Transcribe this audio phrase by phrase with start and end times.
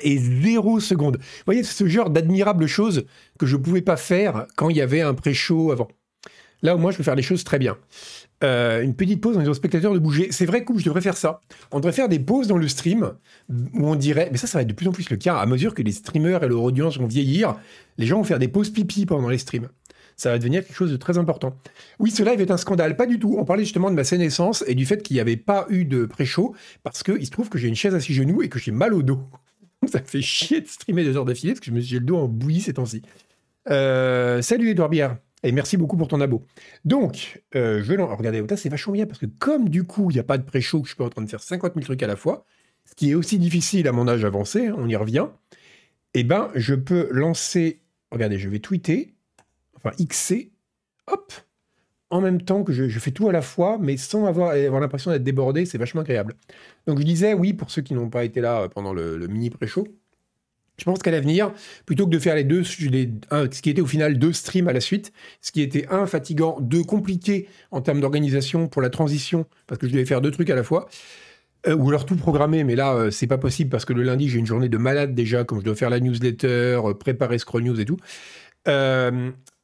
[0.00, 1.16] et zéro seconde.
[1.16, 3.04] Vous voyez, c'est ce genre d'admirable choses
[3.38, 5.88] que je ne pouvais pas faire quand il y avait un pré-show avant.
[6.62, 7.76] Là, au moins, je peux faire les choses très bien.
[8.44, 10.28] Euh, une petite pause en disant aux spectateurs de bouger.
[10.30, 11.40] C'est vrai que je devrais faire ça.
[11.72, 13.12] On devrait faire des pauses dans le stream
[13.48, 15.46] où on dirait, mais ça, ça va être de plus en plus le cas à
[15.46, 17.56] mesure que les streamers et leur audience vont vieillir.
[17.98, 19.68] Les gens vont faire des pauses pipi pendant les streams.
[20.16, 21.54] Ça va devenir quelque chose de très important.
[21.98, 22.96] Oui, ce live est un scandale.
[22.96, 23.36] Pas du tout.
[23.38, 25.84] On parlait justement de ma scène essence et du fait qu'il n'y avait pas eu
[25.84, 28.58] de pré-show parce qu'il se trouve que j'ai une chaise à six genoux et que
[28.58, 29.20] j'ai mal au dos.
[29.92, 32.00] ça me fait chier de streamer deux heures d'affilée parce que je me suis le
[32.00, 33.02] dos en bouillie ces temps-ci.
[33.70, 35.18] Euh, salut Edouard Bière.
[35.42, 36.44] Et merci beaucoup pour ton abo.
[36.84, 40.20] Donc, euh, je vais regardez, c'est vachement bien parce que comme du coup, il n'y
[40.20, 42.02] a pas de pré-show, que je suis pas en train de faire 50 000 trucs
[42.02, 42.44] à la fois,
[42.84, 45.26] ce qui est aussi difficile à mon âge avancé, hein, on y revient,
[46.14, 49.14] eh ben, je peux lancer, regardez, je vais tweeter,
[49.76, 50.50] enfin XC,
[51.06, 51.32] hop,
[52.10, 55.10] en même temps que je, fais tout à la fois, mais sans avoir, avoir l'impression
[55.10, 56.34] d'être débordé, c'est vachement agréable.
[56.86, 59.86] Donc je disais, oui, pour ceux qui n'ont pas été là pendant le, mini pré-show,
[60.78, 61.52] je pense qu'à l'avenir,
[61.86, 64.80] plutôt que de faire les deux, ce qui était au final deux streams à la
[64.80, 69.80] suite, ce qui était un fatigant, deux compliqué en termes d'organisation pour la transition, parce
[69.80, 70.88] que je devais faire deux trucs à la fois,
[71.66, 74.28] euh, ou alors tout programmer, mais là, euh, c'est pas possible parce que le lundi,
[74.28, 77.64] j'ai une journée de malade déjà, comme je dois faire la newsletter, euh, préparer Scroll
[77.64, 77.96] News et tout.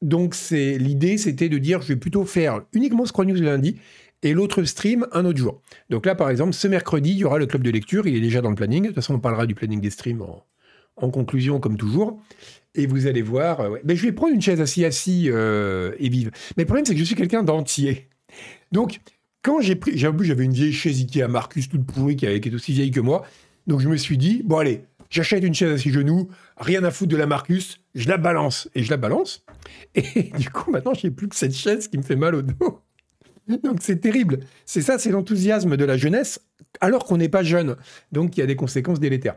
[0.02, 3.76] Donc, c'est l'idée, c'était de dire, je vais plutôt faire uniquement Scroll News le lundi
[4.24, 5.62] et l'autre stream un autre jour.
[5.90, 8.20] Donc là, par exemple, ce mercredi, il y aura le club de lecture, il est
[8.20, 8.82] déjà dans le planning.
[8.82, 10.22] De toute façon, on parlera du planning des streams
[10.96, 12.20] en, conclusion, comme toujours.
[12.74, 13.60] Et vous allez voir.
[13.60, 16.30] Euh, Mais je vais prendre une chaise assis assis euh, et vive.
[16.56, 18.08] Mais le problème, c'est que je suis quelqu'un d'entier.
[18.72, 19.00] Donc,
[19.42, 19.96] quand j'ai pris.
[19.96, 23.24] J'avais une vieille chaise Ikea Marcus toute pourrie qui, est aussi vieille que moi.
[23.66, 26.90] Donc, je me suis dit, bon, allez, j'achète une chaise à six genoux, rien à
[26.90, 28.68] foutre de la Marcus, je la balance.
[28.74, 29.44] Et je la balance.
[29.94, 32.80] Et du coup, maintenant, j'ai plus que cette chaise qui me fait mal au dos.
[33.62, 34.40] Donc c'est terrible.
[34.66, 36.40] C'est ça, c'est l'enthousiasme de la jeunesse,
[36.80, 37.76] alors qu'on n'est pas jeune.
[38.12, 39.36] Donc il y a des conséquences délétères.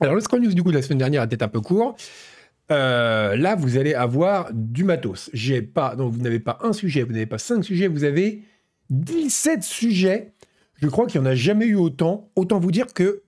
[0.00, 1.96] Alors, le Scroll News du coup de la semaine dernière était un peu court.
[2.70, 5.30] Euh, là, vous allez avoir du matos.
[5.32, 8.42] J'ai pas, donc vous n'avez pas un sujet, vous n'avez pas cinq sujets, vous avez
[8.90, 10.32] 17 sujets.
[10.74, 12.30] Je crois qu'il n'y en a jamais eu autant.
[12.34, 13.22] Autant vous dire que,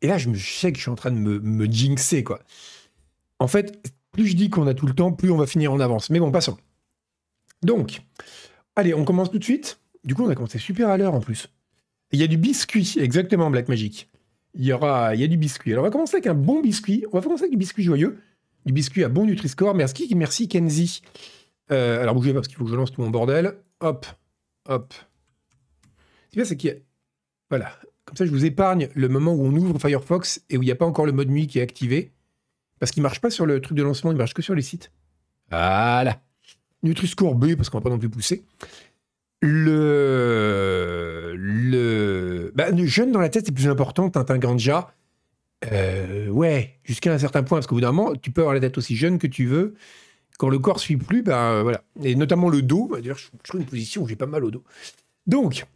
[0.00, 2.40] et là, je, me, sais que je suis en train de me, me jinxer, quoi.
[3.38, 3.82] En fait,
[4.12, 6.10] plus je dis qu'on a tout le temps, plus on va finir en avance.
[6.10, 6.56] Mais bon, passons.
[7.62, 8.02] Donc,
[8.76, 9.80] allez, on commence tout de suite.
[10.04, 11.48] Du coup, on a commencé super à l'heure en plus.
[12.12, 14.08] Il y a du biscuit, exactement, Black Magic
[14.54, 15.72] il y aura, il y a du biscuit.
[15.72, 17.04] Alors on va commencer avec un bon biscuit.
[17.12, 18.18] On va commencer avec du biscuit joyeux,
[18.66, 19.74] du biscuit à bon Nutri-Score.
[19.74, 21.02] Merci, merci Kenzie.
[21.70, 23.54] Euh, alors bougez pas parce qu'il faut que je lance tout mon bordel.
[23.80, 24.06] Hop,
[24.68, 24.94] hop.
[24.94, 26.76] Ce qui bien, c'est qu'il y a...
[27.50, 27.78] Voilà.
[28.04, 30.72] Comme ça, je vous épargne le moment où on ouvre Firefox et où il n'y
[30.72, 32.11] a pas encore le mode nuit qui est activé.
[32.82, 34.56] Parce qu'il ne marche pas sur le truc de lancement, il ne marche que sur
[34.56, 34.90] les sites.
[35.52, 36.20] Voilà.
[36.82, 38.42] Nutri-Score B, parce qu'on va pas non plus pousser
[39.40, 44.92] le, le, bah, jeune dans la tête, c'est plus important, Tintin Ganja.
[45.70, 48.60] Euh, ouais, jusqu'à un certain point, parce qu'au bout d'un moment, tu peux avoir la
[48.60, 49.74] tête aussi jeune que tu veux.
[50.36, 51.84] Quand le corps suit plus, ben voilà.
[52.02, 52.88] Et notamment le dos.
[52.88, 54.64] Bah, d'ailleurs, je trouve une position où j'ai pas mal au dos.
[55.28, 55.66] Donc,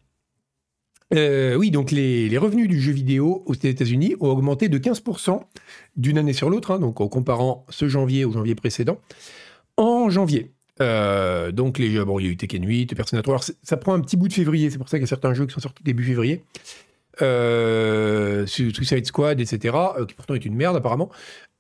[1.15, 5.41] euh, oui, donc les, revenus du jeu vidéo aux États-Unis ont augmenté de 15%
[5.97, 8.99] d'une année sur l'autre, hein, donc en comparant ce janvier au janvier précédent.
[9.77, 13.39] En janvier, euh, donc les jeux, bon, il y a eu Tekken 8, Persona 3.
[13.63, 15.47] ça prend un petit bout de février, c'est pour ça qu'il y a certains jeux
[15.47, 16.43] qui sont sortis début février.
[17.23, 19.75] Euh, Suicide Squad, etc.,
[20.07, 21.11] qui pourtant est une merde apparemment.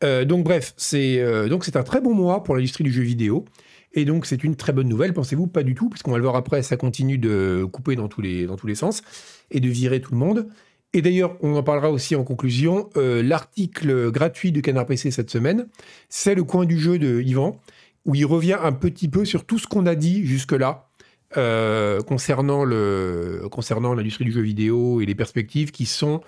[0.03, 1.25] Donc bref, c'est
[1.63, 3.45] c'est un très bon mois pour l'industrie du jeu vidéo.
[3.97, 6.37] Et donc c'est une très bonne nouvelle, pensez-vous Pas du tout, puisqu'on va le voir
[6.37, 9.03] après, ça continue de couper dans tous les, dans tous les sens
[9.51, 10.47] et de virer tout le monde.
[10.93, 15.67] Et d'ailleurs, on en parlera aussi en conclusion, l'article gratuit de Canard PC cette semaine,
[16.09, 17.61] c'est le coin du jeu de Yvan,
[18.07, 20.89] où il revient un petit peu sur tout ce qu'on a dit jusque-là
[21.37, 26.21] euh, concernant l'industrie du jeu vidéo et les perspectives qui sont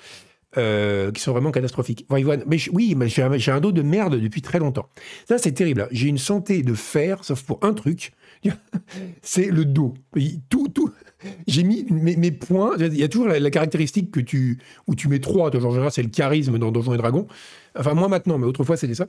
[0.58, 2.06] euh, qui sont vraiment catastrophiques.
[2.10, 4.88] mais oui, mais j'ai un, dos de merde depuis très longtemps.
[5.28, 5.88] Ça, c'est terrible.
[5.90, 8.12] J'ai une santé de fer, sauf pour un truc,
[9.22, 9.94] c'est le dos.
[10.50, 10.90] Tout, tout.
[11.46, 12.76] J'ai mis mes, points.
[12.78, 15.50] Il y a toujours la, caractéristique que tu, où tu mets trois.
[15.50, 17.26] Genre, c'est le charisme dans Donjons et Dragons.
[17.78, 19.06] Enfin, moi maintenant, mais autrefois, c'était ça.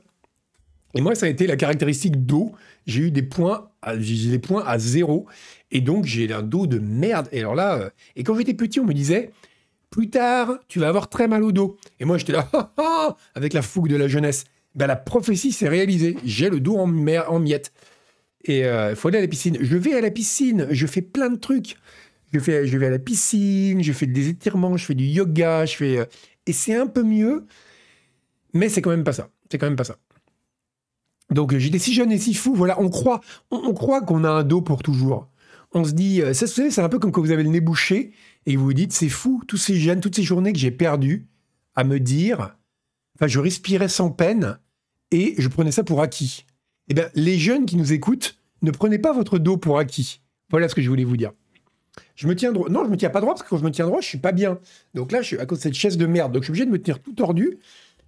[0.94, 2.52] Et moi, ça a été la caractéristique dos.
[2.86, 5.26] J'ai eu des points, à, des points à zéro.
[5.70, 7.28] Et donc, j'ai un dos de merde.
[7.32, 9.30] Et alors là, euh, et quand j'étais petit, on me disait,
[9.90, 11.76] plus tard, tu vas avoir très mal au dos.
[11.98, 12.48] Et moi, j'étais là,
[13.34, 14.44] avec la fougue de la jeunesse.
[14.74, 16.16] Ben, la prophétie s'est réalisée.
[16.24, 17.72] J'ai le dos en, en miettes.
[18.44, 19.58] Et il euh, faut aller à la piscine.
[19.60, 20.68] Je vais à la piscine.
[20.70, 21.76] Je fais plein de trucs.
[22.32, 25.66] Je, fais, je vais à la piscine, je fais des étirements, je fais du yoga,
[25.66, 25.98] je fais.
[25.98, 26.04] Euh,
[26.46, 27.46] et c'est un peu mieux.
[28.54, 29.28] Mais c'est quand même pas ça.
[29.50, 29.96] C'est quand même pas ça.
[31.30, 33.20] Donc j'étais si jeune et si fou, voilà, on croit,
[33.50, 35.28] on, croit qu'on a un dos pour toujours.
[35.72, 38.12] On se dit, euh, c'est un peu comme quand vous avez le nez bouché
[38.46, 41.26] et vous vous dites, c'est fou, tous ces jeunes, toutes ces journées que j'ai perdues
[41.74, 42.56] à me dire,
[43.16, 44.58] enfin, je respirais sans peine
[45.10, 46.46] et je prenais ça pour acquis.
[46.88, 50.20] Eh bien, les jeunes qui nous écoutent, ne prenez pas votre dos pour acquis.
[50.50, 51.32] Voilà ce que je voulais vous dire.
[52.16, 52.68] Je me tiens droit.
[52.68, 54.18] Non, je me tiens pas droit parce que quand je me tiens droit, je suis
[54.18, 54.58] pas bien.
[54.94, 56.32] Donc là, je suis à cause de cette chaise de merde.
[56.32, 57.58] Donc je suis obligé de me tenir tout tordu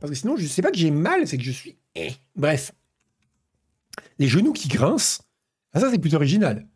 [0.01, 1.77] parce que sinon, je sais pas que j'ai mal, c'est que je suis.
[1.95, 2.11] Eh.
[2.35, 2.73] Bref.
[4.19, 5.23] Les genoux qui grincent,
[5.73, 6.67] ah, ça c'est plutôt original.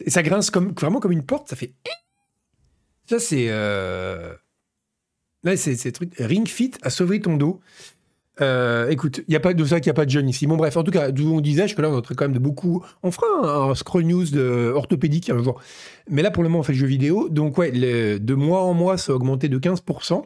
[0.00, 1.74] Et ça grince comme, vraiment comme une porte, ça fait.
[1.86, 2.05] Eh.
[3.08, 3.46] Ça c'est.
[3.48, 4.34] Euh...
[5.44, 6.12] Là, c'est truc.
[6.18, 7.60] Ring Fit a sauvé ton dos.
[8.40, 10.46] Euh, écoute, il n'y a pas de ça qu'il n'y a pas de jeunes ici.
[10.46, 12.38] Bon, bref, en tout cas, d'où on disait, que là, on est quand même de
[12.38, 12.84] beaucoup.
[13.02, 15.60] On fera un, scroll news de orthopédique un jour.
[16.10, 17.28] Mais là, pour le moment, on fait le jeu vidéo.
[17.28, 20.22] Donc, ouais, de mois en mois, ça a augmenté de 15%.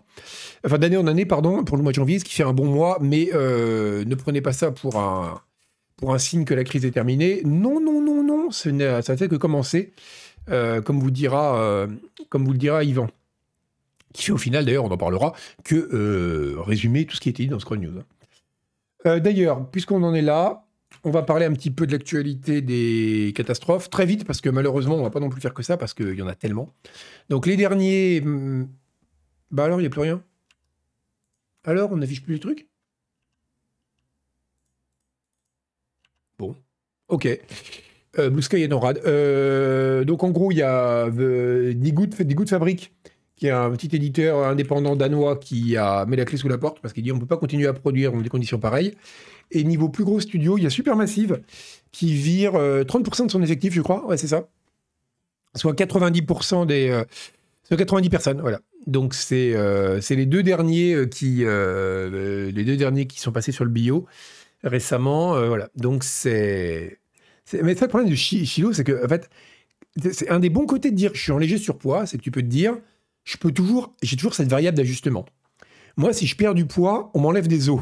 [0.64, 2.66] Enfin, d'année en année, pardon, pour le mois de janvier, ce qui fait un bon
[2.66, 2.98] mois.
[3.00, 5.40] Mais euh, ne prenez pas ça pour un,
[5.96, 7.42] pour un signe que la crise est terminée.
[7.44, 8.50] Non, non, non, non.
[8.50, 9.92] ça n'a fait que commencer.
[10.48, 11.86] Euh, comme, vous dira,
[12.28, 13.08] comme vous le dira Yvan
[14.12, 15.34] qui fait au final, d'ailleurs, on en parlera,
[15.64, 18.02] que euh, résumer tout ce qui a été dit dans Scroll News.
[19.06, 20.64] Euh, d'ailleurs, puisqu'on en est là,
[21.04, 24.96] on va parler un petit peu de l'actualité des catastrophes, très vite, parce que malheureusement,
[24.96, 26.74] on va pas non plus faire que ça, parce qu'il y en a tellement.
[27.28, 28.20] Donc les derniers...
[28.20, 28.68] Hmm,
[29.50, 30.22] bah alors, il n'y a plus rien
[31.64, 32.68] Alors, on n'affiche plus les trucs?
[36.38, 36.56] Bon,
[37.08, 37.28] ok.
[38.18, 38.96] Euh, Blue Sky et NORAD.
[40.04, 42.92] donc en gros, il y a Digood, Digood Fabric
[43.40, 46.78] qui est un petit éditeur indépendant danois qui a mis la clé sous la porte
[46.82, 48.94] parce qu'il dit on ne peut pas continuer à produire dans des conditions pareilles.
[49.50, 51.40] Et niveau plus gros studio, il y a Supermassive
[51.90, 54.06] qui vire 30% euh, de son effectif, je crois.
[54.06, 54.46] Ouais, c'est ça.
[55.56, 57.02] Soit 90% des.
[57.70, 58.60] 90 euh, personnes, voilà.
[58.86, 63.70] Donc c'est euh, les deux derniers qui les deux derniers qui sont passés sur le
[63.70, 64.06] bio
[64.62, 65.70] récemment, voilà.
[65.76, 66.99] Donc c'est
[67.52, 69.28] mais le problème de Chilo, c'est que fait
[70.12, 72.30] c'est un des bons côtés de dire je suis en léger surpoids, c'est que tu
[72.30, 72.76] peux te dire
[73.24, 75.26] je peux toujours, j'ai toujours cette variable d'ajustement.
[75.96, 77.80] Moi, si je perds du poids, on m'enlève des os.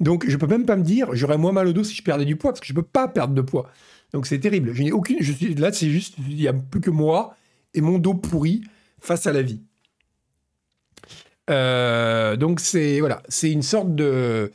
[0.00, 2.24] Donc, je peux même pas me dire, j'aurais moins mal au dos si je perdais
[2.24, 3.70] du poids, parce que je peux pas perdre de poids.
[4.12, 4.72] Donc, c'est terrible.
[4.72, 5.18] Je n'ai aucune,
[5.58, 7.36] là, c'est juste, il y a plus que moi
[7.74, 8.62] et mon dos pourri
[9.00, 9.62] face à la vie.
[11.50, 14.50] Euh, donc, c'est voilà, c'est une sorte de,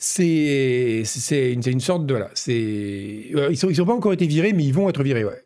[0.00, 4.64] c'est une, une, sorte de voilà, euh, ils sont ils pas encore été virés, mais
[4.64, 5.44] ils vont être virés, ouais.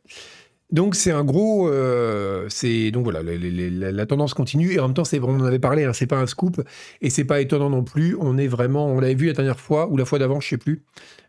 [0.72, 5.04] Donc c'est un gros, euh, c'est donc voilà, la, tendance continue et en même temps
[5.04, 6.62] c'est, on en avait parlé, hein, c'est pas un scoop
[7.02, 8.16] et c'est pas étonnant non plus.
[8.18, 10.58] On est vraiment, on l'avait vu la dernière fois ou la fois d'avant, je sais
[10.58, 10.82] plus.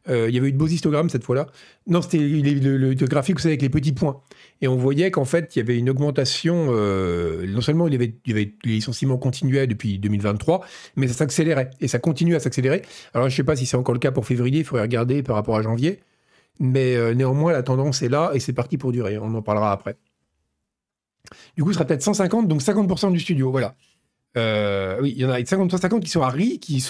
[0.07, 1.47] Euh, il y avait eu de beaux histogrammes cette fois-là.
[1.87, 4.21] Non, c'était le, graphique, vous savez, avec les petits points.
[4.61, 6.67] Et on voyait qu'en fait, il y avait une augmentation.
[6.69, 10.65] Euh, non seulement il y, avait, il y avait les licenciements continuaient depuis 2023,
[10.95, 12.83] mais ça s'accélérait et ça continue à s'accélérer.
[13.13, 15.35] Alors je sais pas si c'est encore le cas pour février, il faudrait regarder par
[15.35, 15.99] rapport à janvier.
[16.59, 19.17] Mais euh, néanmoins, la tendance est là et c'est parti pour durer.
[19.17, 19.97] On en parlera après.
[21.55, 23.51] Du coup, ce sera peut-être 150, donc 50% du studio.
[23.51, 23.75] Voilà.
[24.37, 26.83] Euh, oui, il y en a 50, 50 qui sont à RI, qui,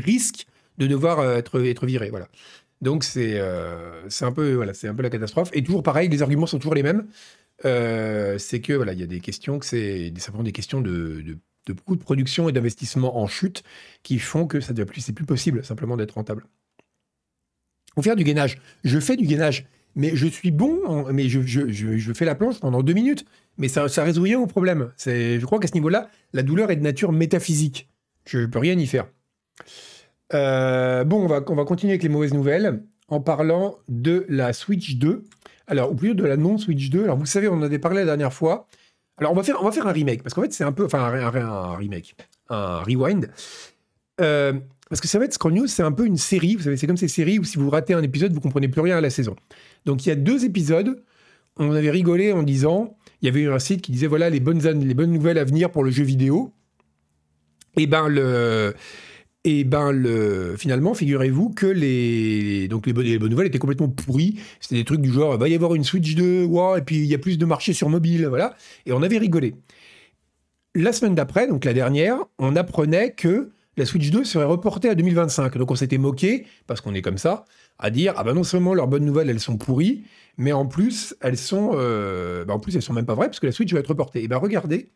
[0.00, 0.46] risquent
[0.78, 2.10] de devoir euh, être, virés.
[2.10, 2.28] Voilà.
[2.80, 5.50] Donc, c'est un, peu, voilà, un peu la catastrophe.
[5.52, 7.06] Et toujours pareil, les arguments sont toujours les mêmes.
[7.62, 11.74] c'est que voilà, il y a des questions, que c'est des questions de, de, de
[11.74, 13.62] de production et d'investissement en chute
[14.02, 16.46] qui font que ça devient plus, c'est plus possible simplement d'être rentable
[17.96, 18.58] faut faire du gainage.
[18.84, 22.82] Je fais du gainage, mais je suis bon, mais je, je, fais la planche pendant
[22.82, 23.24] deux minutes,
[23.58, 24.92] mais ça, ça résout rien au problème.
[25.04, 27.88] Je crois qu'à ce niveau-là, la douleur est de nature métaphysique.
[28.26, 29.06] Je ne peux rien y faire.
[30.34, 34.52] Euh, bon, on va, on va continuer avec les mauvaises nouvelles en parlant de la
[34.52, 35.24] Switch 2.
[35.68, 37.04] Alors, ou plutôt de la non-Switch 2.
[37.04, 38.66] Alors, vous savez, on en avait parlé la dernière fois.
[39.18, 40.84] Alors, on va faire, on va faire un remake, parce qu'en fait, c'est un peu...
[40.84, 42.16] Enfin, un, un, remake.
[42.50, 43.30] Un rewind.
[44.20, 44.52] Euh,
[44.88, 46.54] parce que ça va être Scroll News, c'est un peu une série.
[46.54, 48.80] Vous savez, c'est comme ces séries où si vous ratez un épisode, vous comprenez plus
[48.80, 49.34] rien à la saison.
[49.84, 51.02] Donc il y a deux épisodes.
[51.58, 54.40] On avait rigolé en disant, il y avait eu un site qui disait voilà les
[54.40, 56.52] bonnes, les bonnes nouvelles à venir pour le jeu vidéo.
[57.78, 58.74] Et ben le,
[59.46, 64.40] et ben le, finalement, figurez-vous que les, donc les bonnes, nouvelles étaient complètement pourries.
[64.60, 66.96] C'était des trucs du genre, il va y avoir une Switch 2, wow, et puis
[66.96, 68.56] il y a plus de marché sur mobile, voilà.
[68.86, 69.54] Et on avait rigolé.
[70.74, 74.94] La semaine d'après, donc la dernière, on apprenait que la Switch 2 serait reportée à
[74.94, 75.56] 2025.
[75.58, 77.44] Donc on s'était moqué, parce qu'on est comme ça,
[77.78, 80.04] à dire ah ben non seulement leurs bonnes nouvelles elles sont pourries,
[80.38, 83.40] mais en plus elles sont, euh, ben en plus elles sont même pas vraies parce
[83.40, 84.22] que la Switch va être reportée.
[84.22, 84.88] Et ben regardez,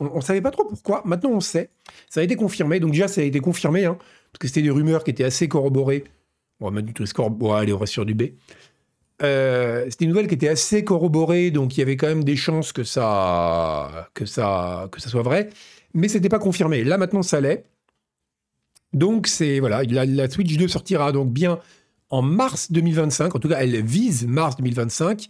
[0.00, 1.02] on, ne savait pas trop pourquoi.
[1.04, 1.70] Maintenant on sait.
[2.08, 2.80] Ça a été confirmé.
[2.80, 3.96] Donc déjà ça a été confirmé, hein,
[4.32, 6.04] parce que c'était des rumeurs qui étaient assez corroborées.
[6.60, 7.30] On va mettre du score.
[7.30, 8.22] Bon allez on reste sur du B.
[9.22, 12.34] Euh, c'était une nouvelle qui était assez corroborée, donc il y avait quand même des
[12.34, 15.50] chances que ça, que ça, que ça soit vrai,
[15.94, 16.82] mais c'était pas confirmé.
[16.82, 17.64] Là maintenant ça l'est.
[18.94, 21.58] Donc c'est voilà, la, Switch 2 sortira donc bien
[22.10, 23.34] en mars 2025.
[23.34, 25.26] En tout cas, elle vise mars 2025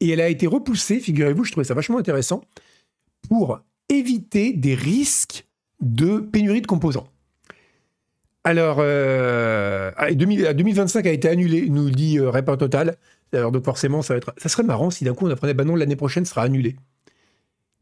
[0.00, 0.98] et elle a été repoussée.
[1.00, 2.42] Figurez-vous, je trouvais ça vachement intéressant
[3.28, 5.46] pour éviter des risques
[5.80, 7.06] de pénurie de composants.
[8.42, 12.96] Alors, euh, 2025 a été annulé, nous dit euh, Total.
[13.32, 14.34] Alors, donc forcément, ça va être.
[14.36, 16.76] Ça serait marrant si d'un coup on apprenait, bah non, l'année prochaine sera annulé.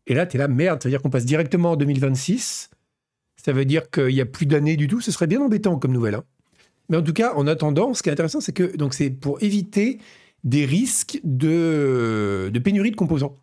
[0.07, 2.71] Et là, tu es là, merde, ça veut dire qu'on passe directement en 2026.
[3.45, 5.01] Ça veut dire qu'il n'y a plus d'années du tout.
[5.01, 6.15] Ce serait bien embêtant comme nouvelle.
[6.15, 6.25] Hein.
[6.89, 9.99] Mais en tout cas, en attendant, ce qui est intéressant, c'est que c'est pour éviter
[10.45, 13.39] des risques de, pénurie de composants.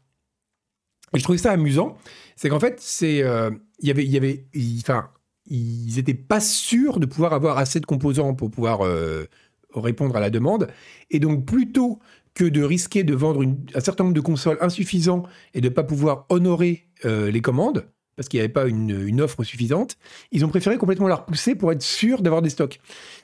[1.14, 1.98] Et je trouvais ça amusant,
[2.36, 3.50] c'est qu'en fait, c'est euh,
[3.82, 8.52] y avait, y avait, ils n'étaient pas sûrs de pouvoir avoir assez de composants pour
[8.52, 9.26] pouvoir euh,
[9.74, 10.68] répondre à la demande.
[11.10, 12.00] Et donc, plutôt
[12.36, 15.84] que de risquer de vendre un certain nombre de consoles insuffisants et de ne pas
[15.84, 17.90] pouvoir honorer euh, les commandes,
[18.20, 19.98] parce qu'il n'y avait pas une, offre suffisante,
[20.34, 22.82] ils ont préféré complètement la repousser pour être sûr d'avoir des stocks.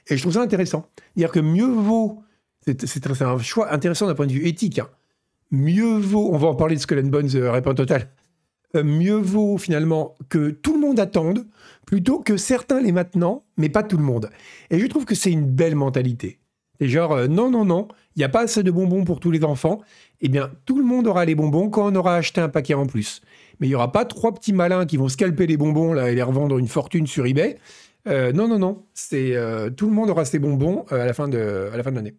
[0.07, 0.87] Et je trouve ça intéressant.
[1.17, 2.23] Dire que mieux vaut,
[2.65, 4.87] c'est un choix intéressant d'un point de vue éthique, hein.
[5.51, 8.09] mieux vaut, on va en parler de Skull and Bones euh, Total,
[8.77, 11.45] euh, mieux vaut finalement que tout le monde attende
[11.85, 14.29] plutôt que certains les maintenant, mais pas tout le monde.
[14.69, 16.39] Et je trouve que c'est une belle mentalité.
[16.79, 19.31] C'est genre, euh, non, non, non, il n'y a pas assez de bonbons pour tous
[19.31, 19.81] les enfants.
[20.21, 22.85] Eh bien, tout le monde aura les bonbons quand on aura acheté un paquet en
[22.85, 23.21] plus.
[23.59, 26.15] Mais il n'y aura pas trois petits malins qui vont scalper les bonbons là, et
[26.15, 27.57] les revendre une fortune sur eBay.
[28.07, 28.83] Euh, non, non, non.
[28.93, 29.35] C'est,
[29.75, 32.15] tout le monde aura ses bonbons à la fin de, à la fin de l'année.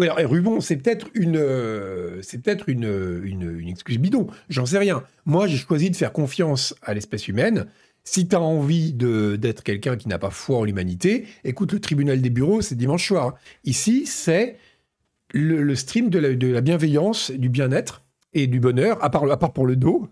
[0.00, 4.26] Alors, Rubon, c'est peut-être une, euh, c'est peut-être une, une, excuse bidon.
[4.48, 5.04] J'en sais rien.
[5.26, 7.66] Moi, j'ai choisi de faire confiance à l'espèce humaine.
[8.04, 12.22] Si tu as envie d'être quelqu'un qui n'a pas foi en l'humanité, écoute le tribunal
[12.22, 13.34] des bureaux, c'est dimanche soir.
[13.64, 14.56] Ici, c'est
[15.34, 18.01] le, stream de la, de la, bienveillance, du bien-être
[18.34, 20.08] et du bonheur, à part, pour le dos.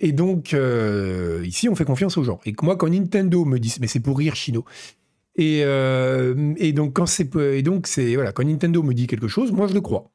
[0.00, 2.40] Et donc, euh, ici, on fait confiance aux gens.
[2.44, 4.64] Et moi, quand Nintendo me dit, mais c'est pour rire, Chino,
[5.38, 9.52] euh, et, donc, quand c'est, et donc c'est, voilà, quand Nintendo me dit quelque chose,
[9.52, 10.10] moi je le crois.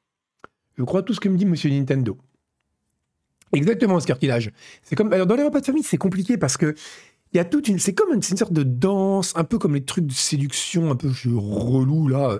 [0.77, 2.17] Je crois tout ce que me dit Monsieur Nintendo.
[3.51, 4.51] Exactement, ce cartilage.
[4.83, 6.75] C'est comme, alors dans les repas de famille, c'est compliqué parce que
[7.33, 9.75] il y a toute une, c'est comme une, une, sorte de danse, un peu comme
[9.75, 12.39] les trucs de séduction, un peu relou là.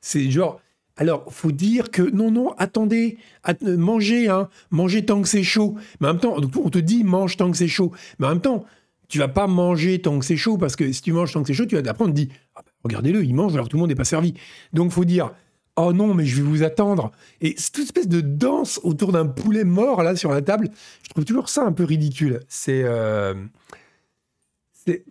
[0.00, 0.60] C'est genre,
[1.00, 3.16] alors faut dire que non, non, attendez,
[3.62, 5.76] mangez, hein, mangez tant que c'est chaud.
[5.98, 7.90] Mais en même temps, on te dit mange tant que c'est chaud.
[8.18, 8.66] Mais en même temps,
[9.08, 11.46] tu vas pas manger tant que c'est chaud, parce que si tu manges tant que
[11.46, 13.78] c'est chaud, tu vas apprendre, on te dit, ah bah, regardez-le, il mange alors tout
[13.78, 14.34] le monde n'est pas servi.
[14.74, 15.32] Donc faut dire,
[15.76, 17.12] oh non, mais je vais vous attendre.
[17.40, 20.68] Et cette espèce de danse autour d'un poulet mort là sur la table,
[21.02, 22.40] je trouve toujours ça un peu ridicule.
[22.46, 23.32] C'est euh,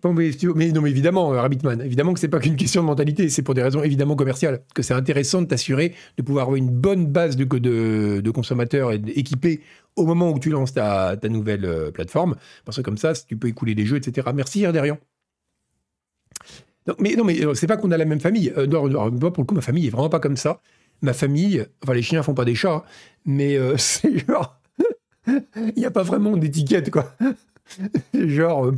[0.04, 3.42] mais, non, mais évidemment, euh, Rabbitman, évidemment que c'est pas qu'une question de mentalité, c'est
[3.42, 7.06] pour des raisons évidemment commerciales, que c'est intéressant de t'assurer de pouvoir avoir une bonne
[7.06, 9.60] base de, de, de consommateurs équipés
[9.96, 13.48] au moment où tu lances ta, nouvelle euh, plateforme, parce que comme ça, tu peux
[13.48, 14.28] écouler des jeux, etc.
[14.34, 14.98] Merci, Erderian.
[16.98, 18.52] mais non, mais euh, c'est pas qu'on a la même famille.
[18.70, 20.60] moi, pour le coup, ma famille est vraiment pas comme ça.
[21.02, 22.84] Ma famille, enfin, les chiens font pas des chats,
[23.24, 24.60] mais c'est genre.
[25.26, 27.14] Il n'y a pas vraiment d'étiquette, quoi.
[28.14, 28.72] genre,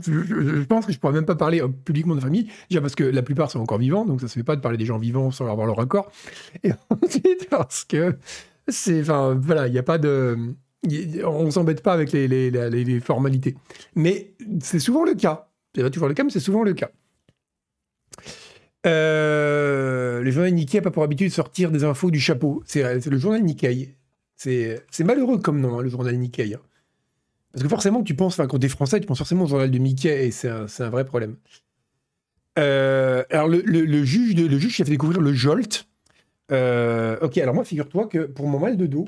[0.00, 3.04] je, pense que je pourrais même pas parler euh, publiquement de famille, déjà parce que
[3.04, 5.30] la plupart sont encore vivants, donc ça se fait pas de parler des gens vivants
[5.30, 6.10] sans avoir leur accord.
[6.62, 8.16] Et ensuite parce que
[8.68, 10.54] c'est, enfin, voilà, il n'y a pas de,
[11.24, 13.56] on s'embête pas avec les, formalités.
[13.94, 15.48] Mais c'est souvent le cas.
[15.74, 16.90] C'est pas toujours le cas, mais c'est souvent le cas.
[18.86, 22.62] Euh, le journal Nikkei n'a pas pour habitude de sortir des infos du chapeau.
[22.64, 23.96] C'est le journal Nikkei.
[24.36, 26.54] C'est malheureux comme nom, hein, le journal Nikkei.
[26.54, 26.60] Hein.
[27.52, 29.78] Parce que forcément, tu penses, quand tu es français, tu penses forcément au journal de
[29.78, 31.36] Mickey, et c'est un, vrai problème.
[32.58, 35.86] Euh, alors, le, juge de, le juge qui a fait découvrir le Jolt.
[36.50, 39.06] Euh, ok, alors moi, figure-toi que pour mon mal de dos,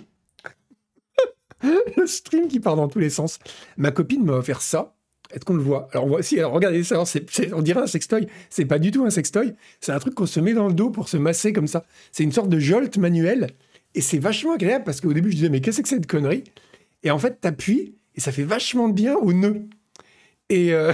[1.63, 3.39] le stream qui part dans tous les sens,
[3.77, 4.95] ma copine m'a offert ça.
[5.33, 5.89] Est-ce qu'on le voit?
[5.93, 7.03] Alors, voici, alors regardez ça,
[7.53, 8.27] on dirait un sextoy.
[8.49, 10.91] C'est pas du tout un sextoy, c'est un truc qu'on se met dans le dos
[10.91, 11.85] pour se masser comme ça.
[12.11, 13.49] C'est une sorte de Jolt manuel,
[13.95, 16.45] et c'est vachement agréable parce qu'au début, je disais, mais qu'est-ce que c'est de connerie?
[17.03, 19.63] Et en fait, t'appuies, et ça fait vachement de bien au nœud.
[20.51, 20.93] Et euh,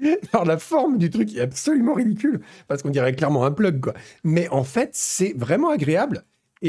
[0.32, 3.94] alors la forme du truc est absolument ridicule parce qu'on dirait clairement un plug quoi.
[4.22, 6.24] Mais en fait, c'est vraiment agréable.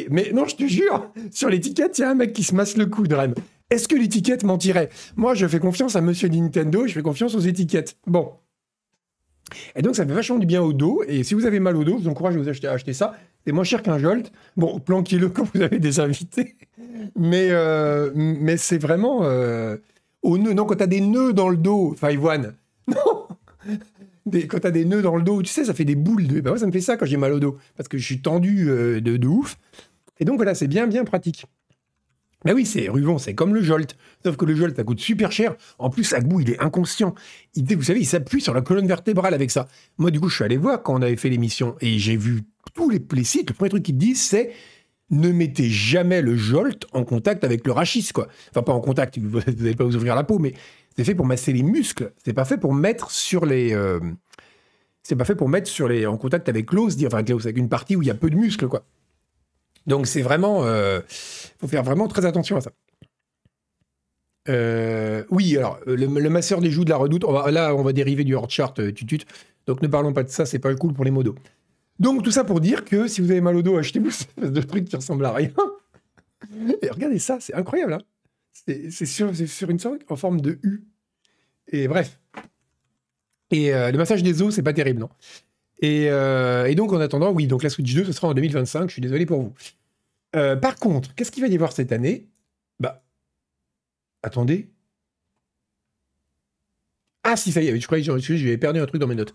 [0.09, 2.77] Mais non, je te jure, sur l'étiquette, il y a un mec qui se masse
[2.77, 3.33] le coude, Ren.
[3.69, 4.89] Est-ce que l'étiquette mentirait?
[5.15, 7.97] Moi, je fais confiance à Monsieur Nintendo, je fais confiance aux étiquettes.
[8.07, 8.33] Bon.
[9.75, 11.03] Et donc, ça fait vachement du bien au dos.
[11.07, 12.93] Et si vous avez mal au dos, je vous encourage à vous acheter, à acheter
[12.93, 13.15] ça.
[13.45, 14.31] C'est moins cher qu'un Jolt.
[14.57, 16.55] Bon, planquez-le quand vous avez des invités.
[17.15, 19.77] Mais, euh, mais c'est vraiment euh,
[20.21, 20.53] au nœud.
[20.53, 22.55] Non, quand t'as des nœuds dans le dos, Five One.
[22.87, 23.27] Non
[24.47, 26.27] Quand t'as des nœuds dans le dos, tu sais, ça fait des boules.
[26.27, 26.41] De...
[26.41, 27.57] Ben moi, ça me fait ça quand j'ai mal au dos.
[27.77, 29.57] Parce que je suis tendu euh, de, ouf.
[30.19, 31.45] Et donc, voilà, c'est bien, bien pratique.
[32.45, 33.97] Ben oui, c'est Ruvon, c'est comme le Jolt.
[34.23, 35.55] Sauf que le Jolt, ça coûte super cher.
[35.77, 37.13] En plus, Agbou, il est inconscient.
[37.55, 39.67] Vous savez, il s'appuie sur la colonne vertébrale avec ça.
[39.97, 42.43] Moi, du coup, je suis allé voir quand on avait fait l'émission et j'ai vu
[42.73, 43.49] tous les, les sites.
[43.49, 44.53] Le premier truc qu'ils disent, c'est
[45.11, 48.27] ne mettez jamais le jolt en contact avec le rachis, quoi.
[48.51, 50.53] Enfin, pas en contact, vous n'allez pas vous ouvrir la peau, mais
[50.95, 52.11] c'est fait pour masser les muscles.
[52.23, 53.73] C'est pas fait pour mettre sur les.
[53.73, 53.99] euh,
[55.03, 57.95] c'est pas fait pour mettre sur les, en contact avec l'os, enfin, avec une partie
[57.95, 58.83] où il y a peu de muscles, quoi.
[59.87, 60.65] Donc c'est vraiment.
[60.65, 61.01] Il
[61.59, 62.71] faut faire vraiment très attention à ça.
[64.49, 67.93] Euh, oui, alors, le, masseur des joues de la redoute, on va- là, on va
[67.93, 69.19] dériver du hors chart euh, tutut.
[69.67, 71.35] Donc ne parlons pas de ça, c'est pas cool pour les modos.
[71.99, 74.51] Donc tout ça pour dire que si vous avez mal au dos, achetez-vous cette espèce
[74.51, 75.51] de truc qui ressemble à rien.
[76.81, 77.93] Et regardez ça, c'est incroyable.
[77.93, 78.01] Hein
[78.67, 80.83] c'est sur, une sorte en forme de U.
[81.67, 82.19] Et bref.
[83.51, 85.09] Et euh, le massage des os, c'est pas terrible, non
[85.81, 88.89] et, euh, donc en attendant, oui, donc la Switch 2, ce sera en 2025.
[88.89, 89.53] Je suis désolé pour vous.
[90.35, 92.27] Euh, par contre, qu'est-ce qu'il va y avoir cette année?
[92.81, 93.01] Bah,
[94.21, 94.69] attendez.
[97.23, 99.33] Ah si, ça y est, je croyais que j'avais perdu un truc dans mes notes.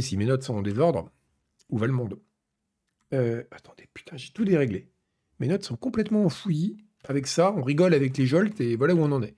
[0.00, 1.10] Si mes notes sont en désordre,
[1.72, 2.18] où va le monde
[3.12, 4.86] Euh, Attendez, putain, j'ai tout déréglé.
[5.40, 6.76] Mes notes sont complètement enfouies.
[7.08, 9.34] Avec ça, on rigole avec les jolts et voilà où on en est.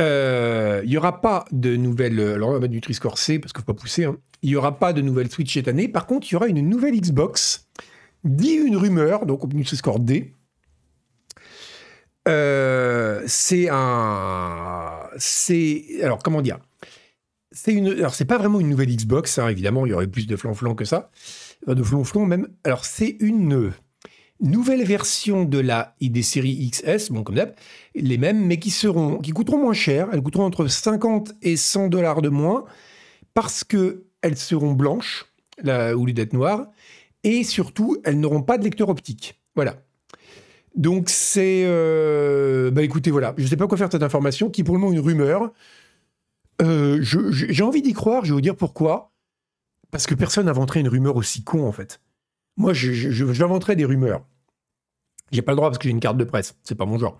[0.00, 2.20] Euh, Il n'y aura pas de nouvelle.
[2.20, 4.04] Alors, on va mettre Nutri-Score C parce qu'il ne faut pas pousser.
[4.04, 4.18] hein.
[4.42, 5.88] Il n'y aura pas de nouvelle Switch cette année.
[5.88, 7.66] Par contre, il y aura une nouvelle Xbox.
[8.24, 10.34] Dit une rumeur, donc Nutri-Score D.
[12.28, 15.08] Euh, c'est un.
[15.18, 15.84] C'est.
[16.02, 16.58] Alors, comment dire?
[17.56, 17.88] C'est une.
[17.88, 20.74] Alors, c'est pas vraiment une nouvelle Xbox, hein, évidemment, il y aurait plus de flanflan
[20.74, 21.10] que ça.
[21.66, 22.48] De flonflon même.
[22.64, 23.72] Alors, c'est une
[24.40, 27.54] nouvelle version de la des séries XS, bon, comme d'hab,
[27.94, 29.18] les mêmes, mais qui seront.
[29.18, 30.08] qui coûteront moins cher.
[30.12, 32.64] Elles coûteront entre 50 et 100 dollars de moins
[33.34, 35.26] parce que elles seront blanches,
[35.62, 36.66] là, au lieu d'être noires,
[37.22, 39.40] et surtout, elles n'auront pas de lecteur optique.
[39.54, 39.76] Voilà.
[40.74, 41.62] Donc c'est...
[41.66, 44.64] euh, Bah écoutez, voilà, je ne sais pas quoi faire de cette information, qui est
[44.64, 45.52] pour le moment une rumeur.
[46.62, 49.12] Euh, J'ai envie d'y croire, je vais vous dire pourquoi.
[49.90, 52.00] Parce que personne n'inventerait une rumeur aussi con, en fait.
[52.56, 54.24] Moi, j'inventerais des rumeurs.
[55.32, 57.18] J'ai pas le droit parce que j'ai une carte de presse, c'est pas mon genre.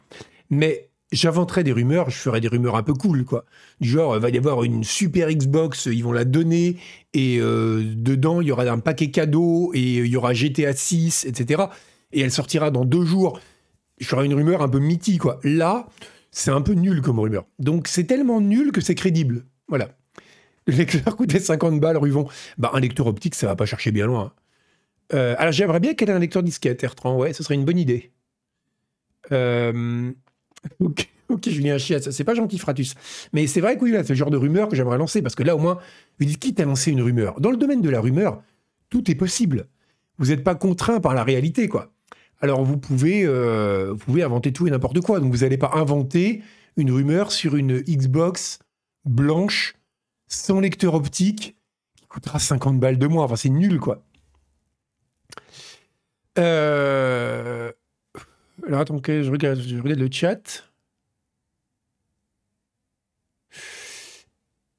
[0.50, 3.44] Mais j'inventerais des rumeurs, je ferais des rumeurs un peu cool, quoi.
[3.80, 6.76] Du genre, il va y avoir une super Xbox, ils vont la donner,
[7.12, 11.24] et euh, dedans, il y aura un paquet cadeau, et il y aura GTA 6,
[11.26, 11.64] etc.
[12.12, 13.40] Et elle sortira dans deux jours.
[13.98, 15.40] Je ferai une rumeur un peu mythique, quoi.
[15.42, 15.86] Là,
[16.34, 17.46] c'est un peu nul comme rumeur.
[17.60, 19.44] Donc, c'est tellement nul que c'est crédible.
[19.68, 19.96] Voilà.
[20.66, 22.26] Le lecteur coûtait 50 balles, Ruvon.
[22.58, 24.32] Bah, un lecteur optique, ça va pas chercher bien loin.
[25.12, 27.16] Euh, alors, j'aimerais bien qu'elle ait un lecteur disquette, R30.
[27.16, 28.12] Ouais, ce serait une bonne idée.
[29.30, 30.10] Euh,
[30.80, 32.94] Ok, ok, Julien Chias, c'est pas gentil, Fratus.
[33.32, 35.36] Mais c'est vrai que oui, là, c'est le genre de rumeur que j'aimerais lancer, parce
[35.36, 35.78] que là, au moins,
[36.18, 37.40] vous dites, quitte à lancer une rumeur.
[37.40, 38.42] Dans le domaine de la rumeur,
[38.90, 39.68] tout est possible.
[40.18, 41.93] Vous n'êtes pas contraint par la réalité, quoi.
[42.40, 45.20] Alors, vous pouvez, euh, vous pouvez inventer tout et n'importe quoi.
[45.20, 46.42] Donc, vous n'allez pas inventer
[46.76, 48.58] une rumeur sur une Xbox
[49.04, 49.74] blanche,
[50.26, 51.56] sans lecteur optique,
[51.96, 53.24] qui coûtera 50 balles de moins.
[53.24, 54.02] Enfin, c'est nul, quoi.
[56.38, 57.72] Euh...
[58.66, 60.64] Alors, attends, que je regarde, je regarde le chat.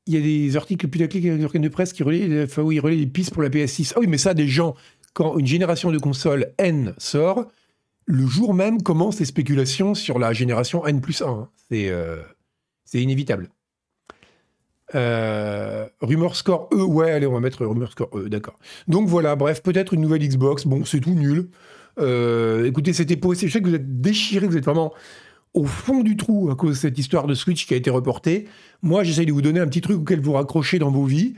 [0.08, 3.34] Il y a des articles putaclic avec des organes de presse qui relaient des pistes
[3.34, 3.94] pour la PS6.
[3.96, 4.76] Ah oui, mais ça, des gens,
[5.16, 7.48] quand une génération de consoles N sort,
[8.06, 11.50] le jour même commencent les spéculations sur la génération N plus 1.
[11.70, 12.18] C'est euh,
[12.84, 13.50] c'est inévitable.
[14.94, 18.60] Euh, rumor score E, ouais, allez, on va mettre rumor score E, d'accord.
[18.88, 20.68] Donc voilà, bref, peut-être une nouvelle Xbox.
[20.68, 21.50] Bon, c'est tout nul.
[21.98, 23.50] Euh, écoutez, c'était possible.
[23.50, 24.94] Je sais que vous êtes déchirés, vous êtes vraiment
[25.54, 28.46] au fond du trou à cause de cette histoire de Switch qui a été reportée.
[28.82, 31.36] Moi, j'essaye de vous donner un petit truc auquel vous raccrochez dans vos vies.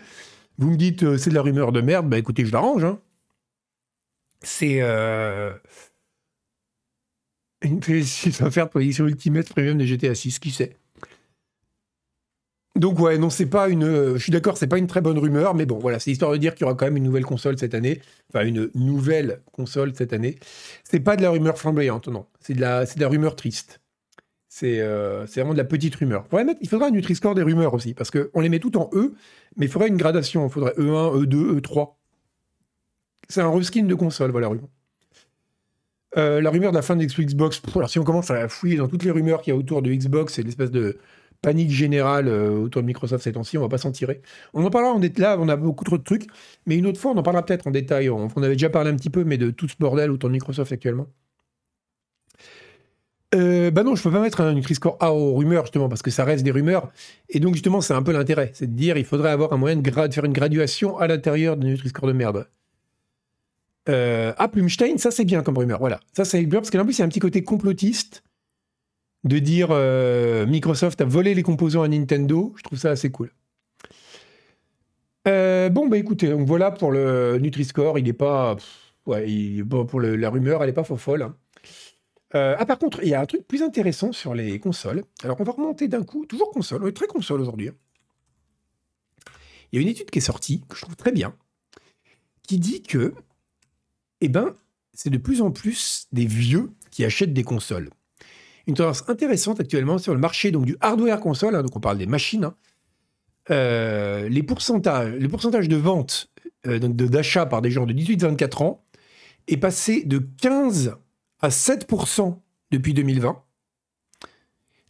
[0.58, 2.10] Vous me dites, euh, c'est de la rumeur de merde.
[2.10, 2.84] Bah écoutez, je l'arrange.
[2.84, 3.00] Hein.
[4.42, 4.82] C'est.
[4.82, 5.54] Euh...
[7.64, 10.78] Une PS6 offerte pour l'édition Ultimate Premium de GTA 6, qui sait
[12.76, 13.84] donc ouais, non, c'est pas une.
[13.84, 16.32] euh, Je suis d'accord, c'est pas une très bonne rumeur, mais bon, voilà, c'est histoire
[16.32, 19.42] de dire qu'il y aura quand même une nouvelle console cette année, enfin une nouvelle
[19.52, 20.38] console cette année.
[20.84, 22.28] C'est pas de la rumeur flamboyante, non.
[22.40, 23.82] C'est de la, de la rumeur triste.
[24.48, 26.28] C'est, euh, c'est vraiment de la petite rumeur.
[26.62, 29.14] Il faudra un Nutri-Score des rumeurs aussi, parce que on les met toutes en E,
[29.56, 30.48] mais il faudrait une gradation.
[30.48, 31.97] Il faudrait E E1, E2, E3.
[33.30, 34.70] C'est un reskin de console, voilà, rumeur.
[36.18, 37.62] Euh, la rumeur de la fin de Xbox.
[37.76, 39.94] Alors si on commence à fouiller dans toutes les rumeurs qu'il y a autour de
[39.94, 40.98] Xbox et l'espèce de
[41.42, 44.22] panique générale euh, autour de Microsoft ces temps-ci, on va pas s'en tirer.
[44.54, 46.28] On en parlera, on est là, on a beaucoup trop de trucs,
[46.66, 48.10] mais une autre fois, on en parlera peut-être en détail.
[48.10, 50.72] On, avait déjà parlé un petit peu, mais de tout ce bordel autour de Microsoft
[50.72, 51.08] actuellement.
[53.36, 56.12] Euh, bah non, je peux pas mettre un Nutri-Score A aux rumeurs, justement, parce que
[56.12, 56.90] ça reste des rumeurs.
[57.30, 58.52] Et donc, justement, c'est un peu l'intérêt.
[58.54, 61.58] C'est de dire, il faudrait avoir un moyen de, de faire une graduation à l'intérieur
[61.58, 62.48] de Nutri-Score de merde.
[63.90, 65.80] Euh, ah, Plumstein, ça c'est bien comme rumeur.
[65.80, 66.00] Voilà.
[66.14, 68.24] Ça c'est bien parce qu'en plus, il y a un petit côté complotiste
[69.24, 72.54] de dire euh, Microsoft a volé les composants à Nintendo.
[72.58, 73.32] Je trouve ça assez cool.
[75.28, 78.00] Euh, bon, bah écoutez, donc voilà pour le Nutri-Score.
[78.00, 78.56] Il est pas.
[79.06, 81.24] ouais, bon, pour la rumeur, elle est pas faux folle.
[81.24, 81.36] hein.
[82.36, 85.04] Euh, ah, par contre, il y a un truc plus intéressant sur les consoles.
[85.24, 87.70] Alors, on va remonter d'un coup, toujours console, on est très console aujourd'hui.
[87.70, 87.74] hein.
[89.72, 91.34] Il y a une étude qui est sortie, que je trouve très bien,
[92.44, 93.14] qui dit que,
[94.22, 94.56] eh ben,
[94.94, 97.90] c'est de plus en plus des vieux qui achètent des consoles.
[98.66, 101.98] Une tendance intéressante actuellement sur le marché donc, du hardware console, hein, donc on parle
[101.98, 102.56] des machines, hein.
[103.50, 106.30] Euh, les, pourcentages, les pourcentages de vente,
[106.66, 108.84] euh, d'achat par des gens de 18-24 ans,
[109.48, 110.98] est passé de 15
[111.42, 112.38] à 7%
[112.72, 113.42] depuis 2020,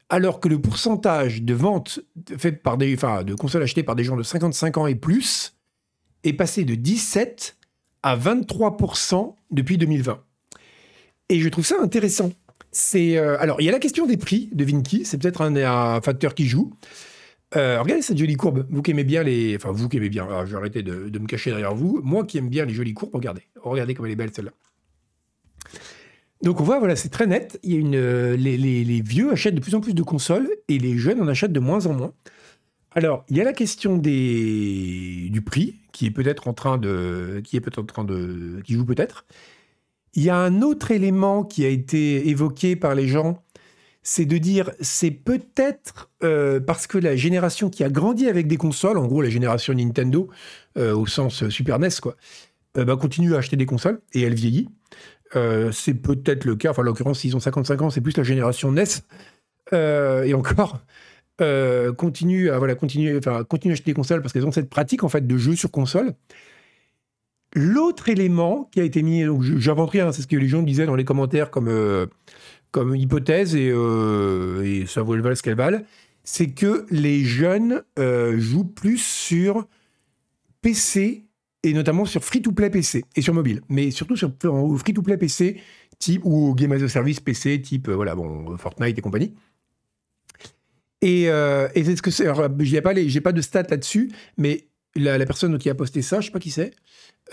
[0.09, 1.99] alors que le pourcentage de ventes
[2.37, 5.55] fait par des, de consoles achetées par des gens de 55 ans et plus
[6.23, 7.57] est passé de 17
[8.03, 10.23] à 23% depuis 2020.
[11.29, 12.31] Et je trouve ça intéressant.
[12.95, 16.35] Euh, alors il y a la question des prix de Vinky, c'est peut-être un, facteur
[16.35, 16.73] qui joue.
[17.55, 18.67] Euh, regardez cette jolie courbe.
[18.69, 20.25] Vous qui aimez bien les, enfin vous qui aimez bien.
[20.25, 22.01] alors, je vais arrêter de, me cacher derrière vous.
[22.03, 24.51] Moi qui aime bien les jolies courbes, regardez, regardez comme elle est belle celle-là.
[26.43, 27.59] Donc on voit, voilà, c'est très net.
[27.63, 30.77] Il y a une, euh, les vieux achètent de plus en plus de consoles et
[30.77, 32.13] les jeunes en achètent de moins en moins.
[32.97, 37.55] Alors, il y a la question du prix qui est peut-être en train de, qui
[37.55, 39.27] est peut-être en train de, qui joue peut-être.
[40.15, 43.43] Il y a un autre élément qui a été évoqué par les gens,
[44.01, 48.57] c'est de dire c'est peut-être euh, parce que la génération qui a grandi avec des
[48.57, 50.27] consoles, en gros la génération Nintendo
[50.79, 52.15] euh, au sens euh, Super NES, quoi,
[52.73, 54.69] bah, continue à acheter des consoles et elle vieillit.
[55.71, 58.71] C'est peut-être le cas, enfin en l'occurrence s'ils ont 55 ans, c'est plus la génération
[58.71, 58.85] NES.
[59.71, 60.79] Et encore,
[61.41, 65.03] euh, continue à voilà, continue, enfin, à acheter des consoles parce qu'elles ont cette pratique
[65.03, 66.13] en fait de jeu sur console.
[67.53, 70.85] L'autre élément qui a été mis, donc j'invente rien, c'est ce que les gens disaient
[70.85, 72.05] dans les commentaires comme, euh,
[72.71, 75.81] comme hypothèse et, euh, ça vaut ce qu'elle valent,
[76.23, 79.65] c'est que les jeunes euh, jouent plus sur
[80.61, 81.25] PC
[81.63, 84.31] et notamment sur free-to-play PC et sur mobile, mais surtout sur
[84.77, 85.61] free-to-play PC
[85.99, 89.33] type ou Game as a Service PC type voilà bon Fortnite et compagnie.
[91.01, 92.27] Et, euh, et ce que c'est.
[92.27, 96.27] alors, J'ai pas, pas de stats là-dessus, mais la, personne qui a posté ça, je
[96.27, 96.73] sais pas qui c'est.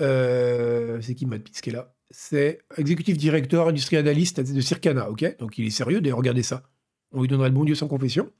[0.00, 5.36] Euh, c'est qui Matt qui est là C'est exécutif directeur, industrie analyste de Circana, ok?
[5.38, 6.64] Donc il est sérieux, d'ailleurs, regardez ça.
[7.12, 8.30] On lui donnerait le bon Dieu sans confession.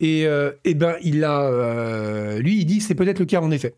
[0.00, 1.42] Et, euh, ben, il a.
[1.44, 3.74] euh, lui, il dit c'est peut-être le cas en effet.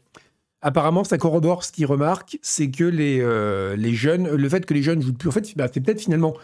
[0.60, 4.74] Apparemment, ça corrobore ce qu'il remarque, c'est que les, euh, les jeunes, le fait que
[4.74, 6.36] les jeunes jouent plus, en fait, bah, c'est peut-être finalement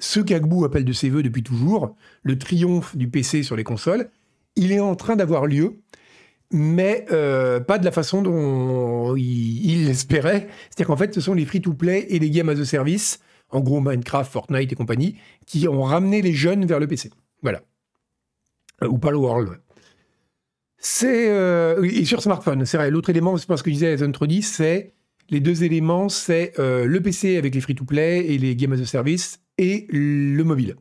[0.00, 4.10] ce qu'Agbou appelle de ses voeux depuis toujours, le triomphe du PC sur les consoles.
[4.56, 5.80] Il est en train d'avoir lieu,
[6.50, 10.48] mais euh, pas de la façon dont il l'espérait.
[10.70, 13.80] C'est-à-dire qu'en fait, ce sont les free-to-play et les games as a service, en gros
[13.80, 17.10] Minecraft, Fortnite et compagnie, qui ont ramené les jeunes vers le PC.
[17.42, 17.62] Voilà.
[18.82, 19.50] Euh, ou Palo World.
[19.50, 19.56] ouais.
[20.78, 22.90] C'est euh, sur smartphone, c'est vrai.
[22.90, 24.94] L'autre élément, c'est pas ce que disait Zentrodi, c'est
[25.28, 29.40] les deux éléments, c'est le PC avec les free-to-play et les games as a service
[29.58, 30.76] et le mobile.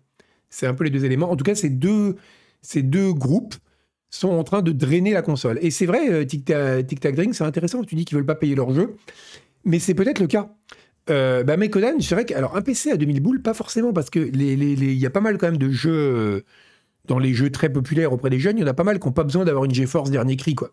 [0.49, 1.29] C'est un peu les deux éléments.
[1.31, 2.15] En tout cas, ces deux,
[2.61, 3.55] ces deux groupes
[4.09, 5.59] sont en train de drainer la console.
[5.61, 7.83] Et c'est vrai, euh, Tic Tac Drink, c'est intéressant.
[7.83, 8.95] Tu dis qu'ils veulent pas payer leur jeu,
[9.65, 10.55] mais c'est peut-être le cas.
[11.09, 14.19] Euh, bah, Mekodan, c'est vrai que un PC à 2000 boules, pas forcément, parce que
[14.19, 14.55] les-
[14.95, 16.41] y a pas mal de jeux euh,
[17.05, 18.57] dans les jeux très populaires auprès des jeunes.
[18.57, 20.55] Il y en a pas mal qui n'ont pas besoin d'avoir une GeForce dernier cri,
[20.55, 20.71] quoi,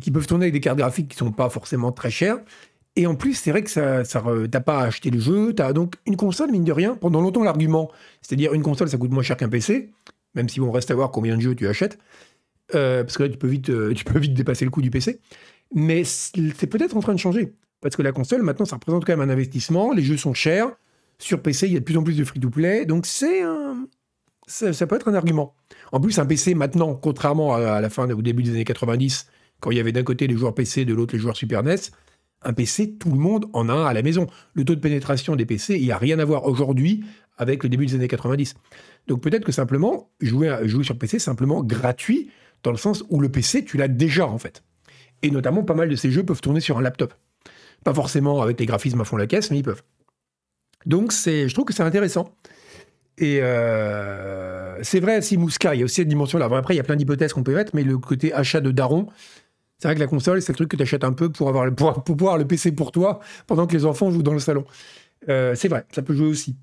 [0.00, 2.38] qui peuvent tourner avec des cartes graphiques qui sont pas forcément très chères.
[2.96, 5.72] Et en plus, c'est vrai que ça, ça t'as pas à acheter le jeu, t'as
[5.72, 6.94] donc une console, mine de rien.
[6.94, 7.90] Pendant longtemps, l'argument,
[8.22, 9.90] c'est-à-dire une console, ça coûte moins cher qu'un PC,
[10.34, 11.98] même si bon, reste à voir combien de jeux tu achètes,
[12.74, 14.90] Euh, parce que là, tu peux vite, euh, tu peux vite dépasser le coût du
[14.90, 15.20] PC.
[15.74, 19.16] Mais c'est peut-être en train de changer, parce que la console, maintenant, ça représente quand
[19.16, 19.92] même un investissement.
[19.92, 20.68] Les jeux sont chers.
[21.18, 23.86] Sur PC, il y a de plus en plus de free-to-play, donc c'est un,
[24.46, 25.54] ça, peut être un argument.
[25.92, 29.26] En plus, un PC maintenant, contrairement à la fin, au début des années 90,
[29.60, 31.76] quand il y avait d'un côté les joueurs PC, de l'autre les joueurs Super NES,
[32.42, 34.26] un PC, tout le monde en a un à la maison.
[34.54, 37.04] Le taux de pénétration des PC, il n'y a rien à voir aujourd'hui
[37.38, 38.54] avec le début des années 90.
[39.08, 42.30] Donc peut-être que simplement, jouer, sur PC, simplement gratuit,
[42.62, 44.62] dans le sens où le PC, tu l'as déjà en fait.
[45.22, 47.14] Et notamment, pas mal de ces jeux peuvent tourner sur un laptop.
[47.84, 49.82] Pas forcément avec les graphismes à fond la caisse, mais ils peuvent.
[50.84, 52.34] Donc je trouve que c'est intéressant.
[53.18, 56.48] Et euh, c'est vrai, si Mouska, il y a aussi cette dimension-là.
[56.52, 59.06] Après, il y a plein d'hypothèses qu'on peut mettre, mais le côté achat de daron,
[59.78, 61.72] c'est vrai que la console, c'est le truc que tu achètes un peu pour avoir,
[62.02, 64.64] pouvoir le PC pour toi pendant que les enfants jouent dans le salon.
[65.28, 66.56] Euh, c'est vrai, ça peut jouer aussi.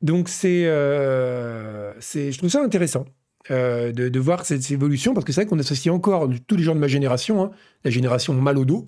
[0.00, 3.04] Donc c'est, euh, je trouve ça intéressant
[3.50, 6.74] euh, de, voir cette évolution parce que c'est vrai qu'on associe encore tous les gens
[6.74, 7.50] de ma génération, hein,
[7.84, 8.86] la génération mal au dos,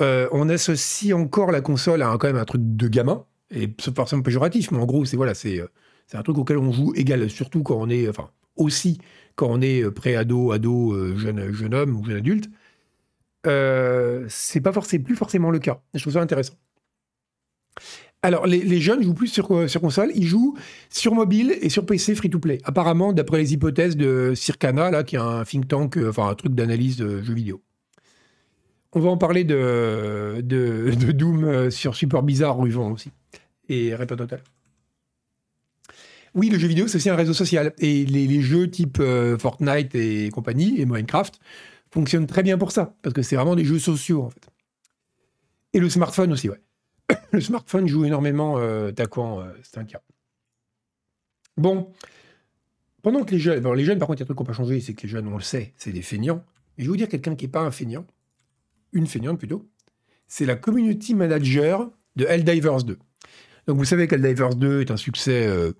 [0.00, 3.94] on associe encore la console à un, quand même un truc de gamin et c'est
[3.94, 5.32] forcément péjoratif, mais en gros c'est voilà,
[6.12, 8.98] un truc auquel on joue égal, surtout quand on est, enfin aussi
[9.38, 12.50] quand on est euh, pré-ado, ado, euh, jeune, jeune homme ou jeune adulte.
[13.46, 15.80] Euh, c'est pas forcément plus forcément le cas.
[15.94, 16.54] Je trouve ça intéressant.
[18.22, 20.56] Alors, les, jeunes jouent plus sur, console, ils jouent
[20.90, 22.58] sur mobile et sur PC free-to-play.
[22.64, 26.34] Apparemment, d'après les hypothèses de Circana, là, qui est un think tank, euh, enfin un
[26.34, 27.62] truc d'analyse de jeux vidéo.
[28.92, 33.12] On va en parler de, Doom euh, sur Super Bizarre Ruvant aussi.
[33.68, 34.40] Et Répète Total.
[36.34, 37.72] Oui, le jeu vidéo, c'est aussi un réseau social.
[37.78, 41.38] Et les, jeux type euh, Fortnite et compagnie, et Minecraft,
[41.90, 42.96] fonctionnent très bien pour ça.
[43.02, 44.48] Parce que c'est vraiment des jeux sociaux, en fait.
[45.72, 46.60] Et le smartphone aussi, ouais.
[47.32, 50.00] le smartphone joue énormément euh, quoi euh, c'est un cas.
[51.56, 51.92] Bon,
[53.02, 54.46] pendant que les jeunes, les jeunes, par contre, il y a un truc qui n'a
[54.46, 56.44] pas changé, c'est que les jeunes, on le sait, c'est des feignants.
[56.76, 58.06] Et je vais vous dire quelqu'un qui n'est pas un feignant,
[58.92, 59.68] une feignante plutôt,
[60.26, 62.98] c'est la community manager de Helldivers 2.
[63.66, 65.46] Donc vous savez qu'Helldivers 2 est un succès.
[65.46, 65.72] Euh,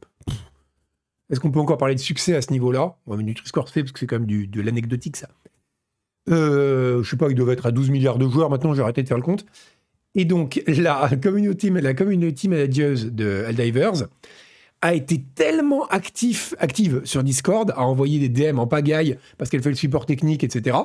[1.30, 2.96] est-ce qu'on peut encore parler de succès à ce niveau-là?
[3.06, 5.28] On va mettre score fait parce que c'est quand même de l'anecdotique ça.
[6.30, 9.02] Euh, je sais pas, il devait être à 12 milliards de joueurs maintenant, j'ai arrêté
[9.02, 9.46] de faire le compte.
[10.14, 14.08] Et donc, la community, la community manager de Helldivers
[14.80, 19.70] a été tellement active sur Discord, a envoyé des DM en pagaille parce qu'elle fait
[19.70, 20.76] le support technique, etc.,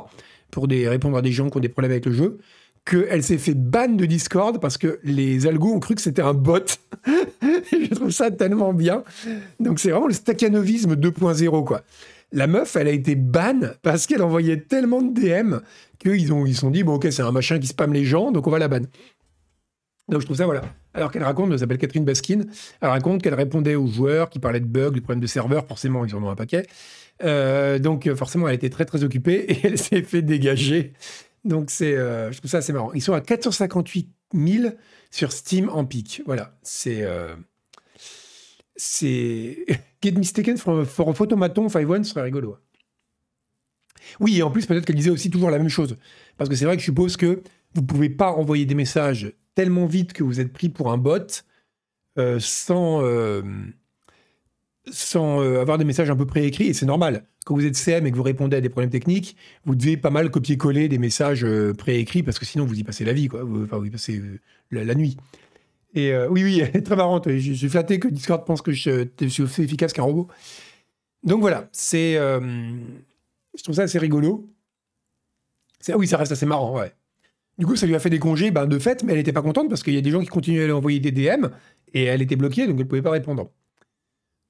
[0.52, 2.38] pour répondre à des gens qui ont des problèmes avec le jeu,
[2.86, 6.34] qu'elle s'est fait ban de Discord parce que les algos ont cru que c'était un
[6.34, 6.60] bot.
[7.72, 9.04] je trouve ça tellement bien.
[9.60, 11.82] Donc c'est vraiment le staccanovisme 2.0, quoi.
[12.32, 15.58] La meuf, elle a été ban parce qu'elle envoyait tellement de DM
[16.00, 18.48] qu'ils ont, ils sont dit, bon ok, c'est un machin qui spamme les gens, donc
[18.48, 18.82] on va la ban.
[20.10, 20.64] Donc je trouve ça, voilà.
[20.94, 22.42] Alors qu'elle raconte, elle s'appelle Catherine Baskin,
[22.82, 26.06] elle raconte qu'elle répondait aux joueurs qui parlaient de bugs, de problèmes de serveur, forcément
[26.06, 26.66] ils en ont un paquet.
[27.24, 30.94] Euh, donc forcément elle était très très occupée et elle s'est fait dégager.
[31.46, 32.92] Donc c'est, euh, je trouve ça assez marrant.
[32.94, 34.74] Ils sont à 458 000
[35.12, 36.22] sur Steam en pic.
[36.26, 37.04] Voilà, c'est...
[37.04, 37.36] Euh,
[38.76, 39.66] c'est...
[40.02, 42.58] Get mistaken for, for a photomaton 5-1 serait rigolo.
[44.20, 45.98] Oui, et en plus, peut-être qu'elle disait aussi toujours la même chose.
[46.38, 47.42] Parce que c'est vrai que je suppose que
[47.74, 50.98] vous ne pouvez pas envoyer des messages tellement vite que vous êtes pris pour un
[50.98, 51.44] bot
[52.18, 53.02] euh, sans,
[54.92, 56.68] sans euh, avoir des messages un peu préécrits.
[56.68, 57.26] Et c'est normal.
[57.46, 60.10] Quand vous êtes CM et que vous répondez à des problèmes techniques, vous devez pas
[60.10, 61.46] mal copier-coller des messages
[61.78, 63.44] préécrits parce que sinon vous y passez la vie, quoi.
[63.64, 64.22] Enfin, vous y passez
[64.72, 65.18] la, nuit.
[65.94, 67.30] Et oui, oui, elle est très marrante.
[67.30, 70.30] Je, suis flatté que Discord pense que je, suis aussi efficace qu'un robot.
[71.24, 72.14] Donc voilà, c'est.
[72.14, 74.50] je trouve ça assez rigolo.
[75.96, 76.94] Oui, ça reste assez marrant, ouais.
[77.58, 79.42] Du coup, ça lui a fait des congés ben, de fait, mais elle n'était pas
[79.42, 81.48] contente parce qu'il y a des gens qui continuaient à lui envoyer des DM
[81.94, 83.52] et elle était bloquée, donc elle ne pouvait pas répondre.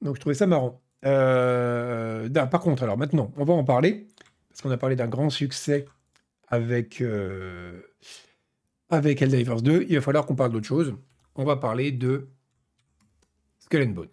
[0.04, 0.82] Donc je trouvais ça marrant.
[1.06, 4.08] Euh, par contre, alors maintenant, on va en parler
[4.50, 5.86] parce qu'on a parlé d'un grand succès
[6.48, 7.82] avec, euh,
[8.90, 9.86] avec Helldivers 2.
[9.90, 10.96] Il va falloir qu'on parle d'autre chose.
[11.36, 12.30] On va parler de
[13.60, 14.08] Skull and Bones.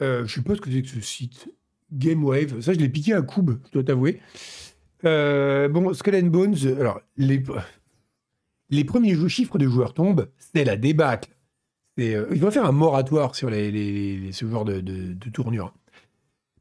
[0.00, 1.52] Euh, je sais pas ce que c'est que ce site.
[1.92, 2.60] GameWave.
[2.60, 4.20] Ça, je l'ai piqué à Koub, je dois t'avouer.
[5.04, 7.42] Euh, bon, Skull and Bones, alors, les,
[8.70, 11.30] les premiers chiffres de joueurs tombent, c'est la débâcle.
[11.98, 15.74] Euh, il faut faire un moratoire sur ce genre de, tournure.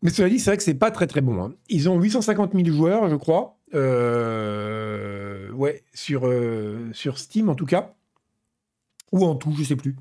[0.01, 1.43] Mais cela dit, c'est vrai que c'est pas très très bon.
[1.43, 1.53] Hein.
[1.69, 3.57] Ils ont 850 000 joueurs, je crois.
[3.75, 6.31] Euh, ouais, sur,
[6.93, 7.93] sur Steam en tout cas.
[9.11, 9.95] Ou en tout, je sais plus.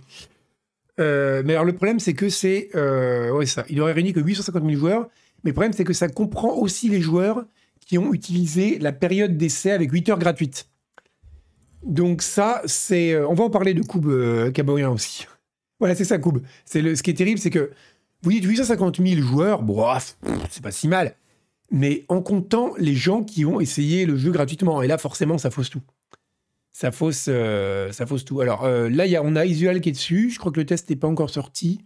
[0.99, 2.71] mais alors le problème, c'est que c'est.
[2.75, 3.65] ouais, ça.
[3.69, 5.09] Il aurait réuni que 850 000 joueurs.
[5.45, 7.45] Mais le problème, c'est que ça comprend aussi les joueurs
[7.81, 10.69] qui ont utilisé la période d'essai avec 8 heures gratuites.
[11.83, 13.13] Donc ça, c'est...
[13.13, 14.53] Euh, on va en parler de Koub euh,
[14.93, 15.27] aussi.
[15.79, 16.41] Voilà, c'est ça, Koub.
[16.75, 17.71] Le, ce qui est terrible, c'est que
[18.23, 20.17] vous dites 850 000 joueurs, bref,
[20.51, 21.15] c'est pas si mal.
[21.71, 24.83] Mais en comptant les gens qui ont essayé le jeu gratuitement.
[24.83, 25.83] Et là, forcément, ça fausse tout.
[26.73, 28.41] Ça fausse, euh, ça fausse tout.
[28.41, 30.31] Alors euh, là, on a Isual qui est dessus.
[30.31, 31.81] Je crois que le test n'est pas encore sorti.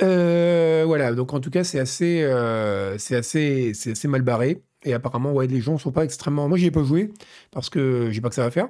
[0.00, 4.62] Voilà, donc en tout cas, c'est assez, assez, c'est assez mal barré.
[4.84, 6.48] Et apparemment, ouais, les gens sont pas extrêmement.
[6.48, 7.12] Moi, j'y ai pas joué
[7.50, 8.68] parce que j'ai pas que ça va faire.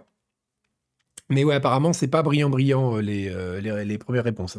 [1.30, 4.58] Mais ouais, apparemment, c'est pas brillant, brillant euh, les, les, premières réponses.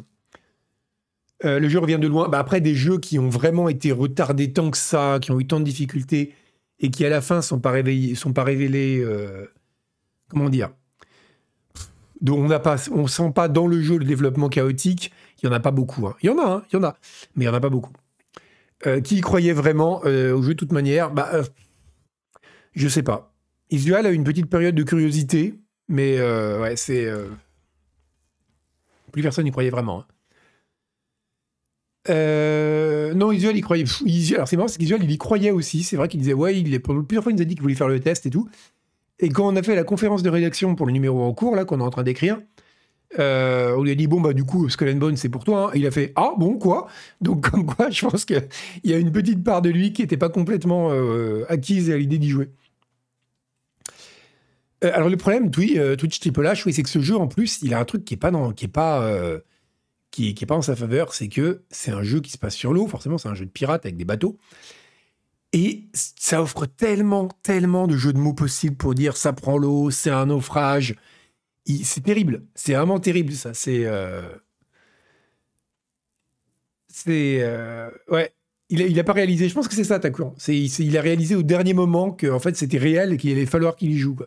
[1.43, 2.29] le jeu revient de loin.
[2.29, 5.45] Bah, après, des jeux qui ont vraiment été retardés tant que ça, qui ont eu
[5.45, 6.33] tant de difficultés
[6.79, 9.05] et qui à la fin sont pas réveillés, sont pas révélés.
[10.29, 10.71] comment dire?
[12.31, 15.11] On n'a pas, on sent pas dans le jeu le développement chaotique.
[15.41, 16.07] Il y en a pas beaucoup.
[16.07, 16.15] Hein.
[16.21, 16.95] Il y en a, hein, il y en a,
[17.35, 17.91] mais il y en a pas beaucoup.
[18.85, 21.43] Euh, qui y croyait vraiment euh, au jeu de toute manière Bah, euh,
[22.73, 23.33] je sais pas.
[23.69, 27.07] Isual a une petite période de curiosité, mais ouais, c'est
[29.11, 30.05] plus personne n'y croyait vraiment.
[32.07, 33.13] Hein.
[33.15, 33.85] non, Isual, il croyait.
[34.35, 35.83] alors c'est marrant, c'est qu'Isual, il y croyait aussi.
[35.83, 37.75] C'est vrai qu'il disait, ouais, il est, plusieurs fois, il nous a dit qu'il voulait
[37.75, 38.47] faire le test et tout.
[39.19, 41.65] Et quand on a fait la conférence de rédaction pour le numéro en cours, là,
[41.65, 42.39] qu'on est en train d'écrire,
[43.19, 45.67] euh, on lui a dit, bon, bah, du coup, Skull and Bones, c'est pour toi.
[45.67, 45.71] Hein.
[45.75, 46.87] il a fait, ah, bon, quoi?
[47.21, 48.47] Donc, comme quoi, je pense qu'il
[48.83, 52.17] y a une petite part de lui qui n'était pas complètement euh, acquise à l'idée
[52.17, 52.49] d'y jouer.
[54.83, 57.61] Euh, alors le problème, euh, Twitch Triple H, oui, c'est que ce jeu en plus,
[57.61, 59.39] il a un truc qui est pas qui est pas, euh,
[60.11, 62.73] qui, est pas en sa faveur, c'est que c'est un jeu qui se passe sur
[62.73, 62.87] l'eau.
[62.87, 64.37] Forcément, c'est un jeu de pirate avec des bateaux.
[65.53, 69.91] Et ça offre tellement, tellement de jeux de mots possibles pour dire ça prend l'eau,
[69.91, 70.95] c'est un naufrage.
[71.65, 72.45] C'est terrible.
[72.55, 73.53] C'est vraiment terrible, ça.
[73.53, 73.85] C'est.
[76.87, 77.43] C'est.
[78.09, 78.33] Ouais.
[78.69, 79.49] Il n'a pas réalisé.
[79.49, 80.33] Je pense que c'est ça, Takuran.
[80.47, 83.45] Il, il a réalisé au dernier moment que en fait, c'était réel et qu'il allait
[83.45, 84.17] falloir qu'il y joue.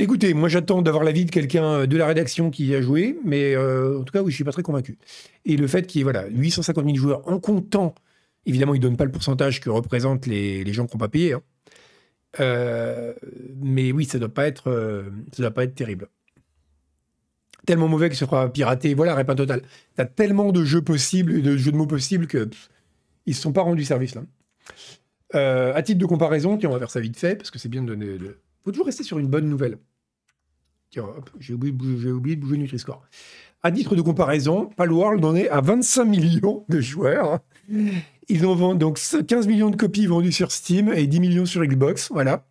[0.00, 3.54] Écoutez, moi j'attends d'avoir l'avis de quelqu'un de la rédaction qui y a joué, mais
[3.54, 4.96] euh, en tout cas, oui, je suis pas très convaincu.
[5.44, 7.94] Et le fait qu'il y ait voilà, 850 000 joueurs en comptant,
[8.46, 11.34] évidemment, il ne donne pas le pourcentage que représentent les, gens qui n'ont pas payé.
[11.34, 11.42] Hein.
[12.38, 13.14] Euh,
[13.60, 16.08] mais oui, ça ne doit, pas être, euh, doit pas être terrible.
[17.66, 18.94] Tellement mauvais que ce sera piraté.
[18.94, 19.62] Voilà, Répin Total.
[19.62, 22.48] Tu as tellement de jeux possibles, de jeux de mots possibles que
[23.26, 24.22] ils ne se sont pas rendus service là.
[25.74, 27.88] à titre de comparaison, on va faire ça vite fait, parce que c'est bien de
[27.88, 28.06] donner.
[28.06, 29.78] Il faut toujours rester sur une bonne nouvelle.
[30.90, 31.06] Tiens,
[31.38, 31.72] j'ai oublié,
[32.10, 33.02] oublié, de bouger Nutri-Score.
[33.62, 37.40] À titre de comparaison, Palworld en est à 25 millions de joueurs.
[38.30, 41.64] Ils ont vendu donc 15 millions de copies vendues sur Steam et 10 millions sur
[41.64, 42.10] Xbox.
[42.12, 42.46] Voilà.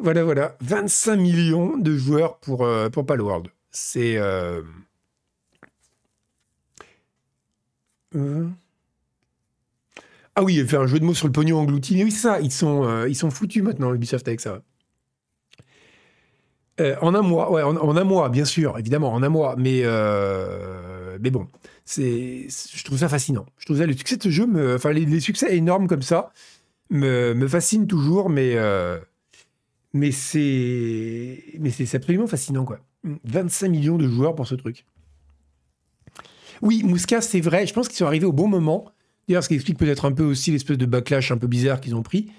[0.00, 0.56] Voilà, voilà.
[0.60, 3.48] 25 millions de joueurs pour, euh, pour Palworld.
[3.70, 4.16] C'est.
[4.16, 4.62] Euh,
[8.16, 8.48] euh,
[10.34, 12.02] ah oui, faire un jeu de mots sur le pognon englouti.
[12.02, 12.40] Oui, ça.
[12.40, 14.62] Ils sont, ils sont foutus maintenant, Ubisoft, avec ça.
[16.80, 19.56] Euh, en un mois, ouais, en, un mois, bien sûr, évidemment, en un mois.
[19.58, 21.48] Mais, euh, mais bon,
[21.90, 23.46] c'est, je trouve ça fascinant.
[23.56, 26.32] Je trouve ça, le succès de ce jeu, enfin, les, succès énormes comme ça,
[26.90, 28.98] me, fascinent toujours, mais, euh,
[30.12, 32.80] c'est absolument fascinant, quoi.
[33.24, 34.84] 25 millions de joueurs pour ce truc.
[36.60, 37.66] Oui, Mouska, c'est vrai.
[37.66, 38.92] Je pense qu'ils sont arrivés au bon moment.
[39.26, 41.94] D'ailleurs, ce qui explique peut-être un peu aussi l'espèce de backlash un peu bizarre qu'ils
[41.94, 42.30] ont pris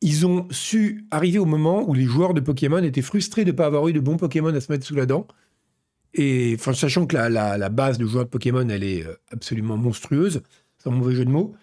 [0.00, 3.56] ils ont su arriver au moment où les joueurs de Pokémon étaient frustrés de ne
[3.56, 5.26] pas avoir eu de bons Pokémon à se mettre sous la dent.
[6.14, 10.42] Et sachant que la, base de joueurs de Pokémon, elle est euh, absolument monstrueuse,
[10.78, 11.54] sans mauvais jeu de mots,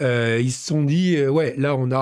[0.00, 1.98] euh, ils se sont dit, euh, ouais, là, on a.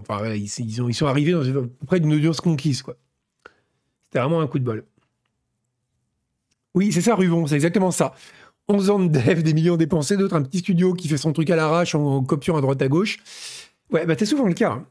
[0.00, 2.96] enfin, ils, ont, ils sont arrivés dans, près d'une audience conquise, quoi.
[4.04, 4.84] C'était vraiment un coup de bol.
[6.74, 8.14] Oui, c'est ça, Ruvon, c'est exactement ça.
[8.68, 11.50] 11 ans de dev, des millions dépensés, d'autres, un petit studio qui fait son truc
[11.50, 13.18] à l'arrache en copiant à droite à gauche.
[13.90, 14.72] Ouais, bah c'est souvent le cas.
[14.72, 14.86] Hein.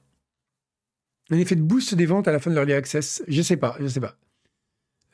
[1.32, 3.24] Un effet de boost des ventes à la fin de l'early access.
[3.28, 4.16] Je sais pas, je sais pas.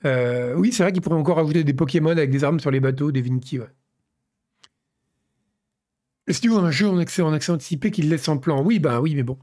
[0.05, 2.79] Euh, oui, c'est vrai qu'ils pourraient encore ajouter des Pokémon avec des armes sur les
[2.79, 3.59] bateaux, des Vinky.
[6.27, 8.79] Est-ce que un jeu en accès, en accès anticipé qui le laisse en plan Oui,
[8.79, 9.39] bah oui, mais bon.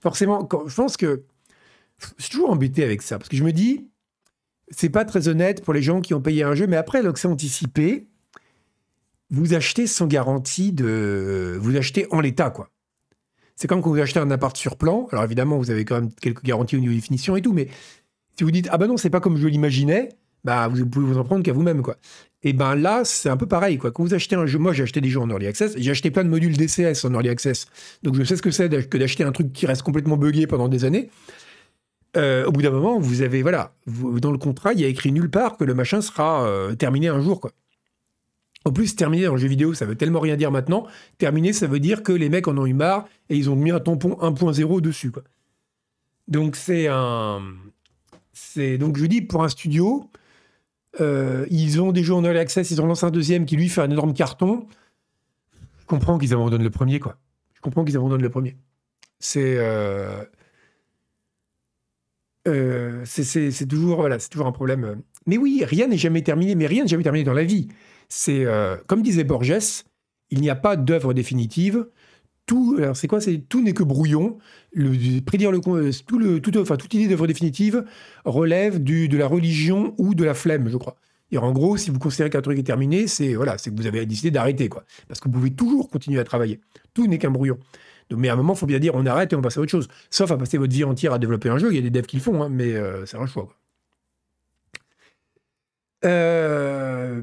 [0.00, 1.24] Forcément, je pense que
[1.98, 3.88] je suis toujours embêté avec ça, parce que je me dis,
[4.70, 7.28] c'est pas très honnête pour les gens qui ont payé un jeu, mais après l'accès
[7.28, 8.08] anticipé,
[9.30, 11.58] vous achetez sans garantie de.
[11.60, 12.70] Vous achetez en l'état, quoi.
[13.54, 15.06] C'est comme quand vous achetez un appart sur plan.
[15.12, 17.68] Alors évidemment, vous avez quand même quelques garanties au niveau des finitions et tout, mais
[18.40, 20.08] si vous dites ah ben non, c'est pas comme je l'imaginais,
[20.44, 21.96] bah vous pouvez vous en prendre qu'à vous-même quoi.
[22.42, 23.90] Et ben là, c'est un peu pareil quoi.
[23.90, 26.10] Quand vous achetez un jeu, moi j'ai acheté des jeux en early access, j'ai acheté
[26.10, 27.66] plein de modules DCS en early access,
[28.02, 30.68] donc je sais ce que c'est que d'acheter un truc qui reste complètement buggé pendant
[30.68, 31.10] des années.
[32.16, 35.12] Euh, au bout d'un moment, vous avez voilà, dans le contrat, il y a écrit
[35.12, 37.52] nulle part que le machin sera euh, terminé un jour quoi.
[38.64, 40.86] En plus, terminer le jeu vidéo, ça veut tellement rien dire maintenant.
[41.18, 43.70] Terminer, ça veut dire que les mecs en ont eu marre et ils ont mis
[43.70, 45.10] un tampon 1.0 dessus.
[45.10, 45.24] Quoi.
[46.26, 47.42] Donc c'est un...
[48.40, 48.78] C'est...
[48.78, 50.10] Donc je dis, pour un studio,
[51.00, 53.68] euh, ils ont des jeux en early access, ils ont lancé un deuxième qui lui
[53.68, 54.66] fait un énorme carton.
[55.78, 57.16] Je comprends qu'ils abandonnent le premier, quoi.
[57.54, 58.56] Je comprends qu'ils abandonnent le premier.
[59.18, 59.56] C'est...
[59.58, 60.24] Euh,
[62.48, 65.02] euh, c'est, toujours, voilà, c'est toujours un problème.
[65.26, 67.68] Mais oui, rien n'est jamais terminé, mais rien n'est jamais terminé dans la vie.
[68.08, 68.46] C'est
[68.86, 69.84] comme disait Borges,
[70.30, 71.86] il n'y a pas d'œuvre définitive.
[72.50, 74.36] Tout, alors c'est quoi C'est tout n'est que brouillon.
[74.72, 77.84] Le, prédire le euh, tout le tout, enfin toute idée d'œuvre définitive
[78.24, 80.96] relève du, de la religion ou de la flemme, je crois.
[81.30, 83.86] Et en gros, si vous considérez qu'un truc est terminé, c'est voilà, c'est que vous
[83.86, 86.58] avez décidé d'arrêter quoi, parce que vous pouvez toujours continuer à travailler.
[86.92, 87.56] Tout n'est qu'un brouillon.
[88.10, 89.60] Donc, mais à un moment, il faut bien dire on arrête et on passe à
[89.60, 89.86] autre chose.
[90.10, 91.68] Sauf à passer votre vie entière à développer un jeu.
[91.70, 93.48] Il y a des devs qui le font, hein, mais euh, c'est un choix.
[96.04, 97.22] Euh,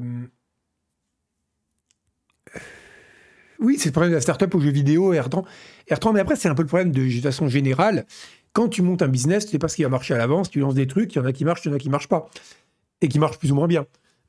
[3.60, 5.44] Oui, c'est le problème de la startup aux jeux vidéo, R30.
[5.90, 8.06] R30, mais après, c'est un peu le problème de, façon générale.
[8.52, 10.60] Quand tu montes un business, tu sais pas ce qui va marcher à l'avance, tu
[10.60, 12.08] lances des trucs, il y en a qui marchent, il y en a qui marchent
[12.08, 12.28] pas.
[13.00, 13.86] Et qui marchent plus ou moins bien.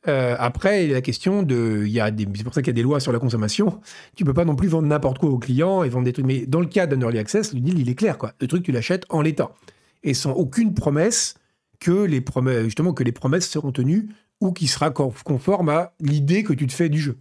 [0.07, 1.83] Euh, après, il y a la question de.
[1.85, 3.81] Il y a des, c'est pour ça qu'il y a des lois sur la consommation.
[4.15, 6.25] Tu peux pas non plus vendre n'importe quoi aux clients et vendre des trucs.
[6.25, 8.17] Mais dans le cas d'un early access, le deal, il est clair.
[8.17, 8.33] Quoi.
[8.39, 9.51] Le truc, tu l'achètes en l'état.
[10.03, 11.35] Et sans aucune promesse
[11.79, 14.09] que les promesses, justement, que les promesses seront tenues
[14.41, 17.17] ou qui sera conforme à l'idée que tu te fais du jeu.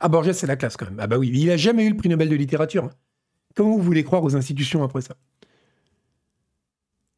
[0.00, 1.00] Ah, Borges, c'est la classe quand même.
[1.00, 2.90] Ah bah oui, il a jamais eu le prix Nobel de littérature.
[3.54, 5.16] Comment vous voulez croire aux institutions après ça?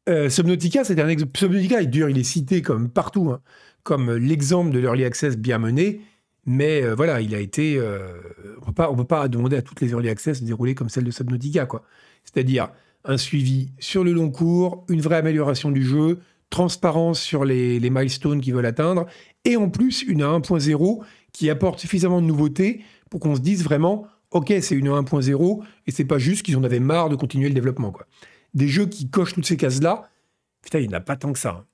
[0.09, 1.37] Euh, Subnautica, c'est un exemple.
[1.37, 3.41] Subnautica, il, il est cité comme partout, hein,
[3.83, 6.01] comme l'exemple de l'early access bien mené.
[6.45, 7.77] Mais euh, voilà, il a été.
[7.77, 8.17] Euh,
[8.63, 11.11] on ne peut pas demander à toutes les early access de dérouler comme celle de
[11.11, 11.83] Subnautica, quoi.
[12.25, 12.69] C'est-à-dire
[13.05, 17.89] un suivi sur le long cours, une vraie amélioration du jeu, transparence sur les, les
[17.89, 19.05] milestones qu'ils veulent atteindre,
[19.45, 21.03] et en plus une 1.0
[21.33, 25.91] qui apporte suffisamment de nouveautés pour qu'on se dise vraiment, ok, c'est une 1.0, et
[25.91, 28.07] c'est pas juste qu'ils en avaient marre de continuer le développement, quoi
[28.53, 30.09] des jeux qui cochent toutes ces cases-là,
[30.61, 31.65] putain, il n'y en a pas tant que ça.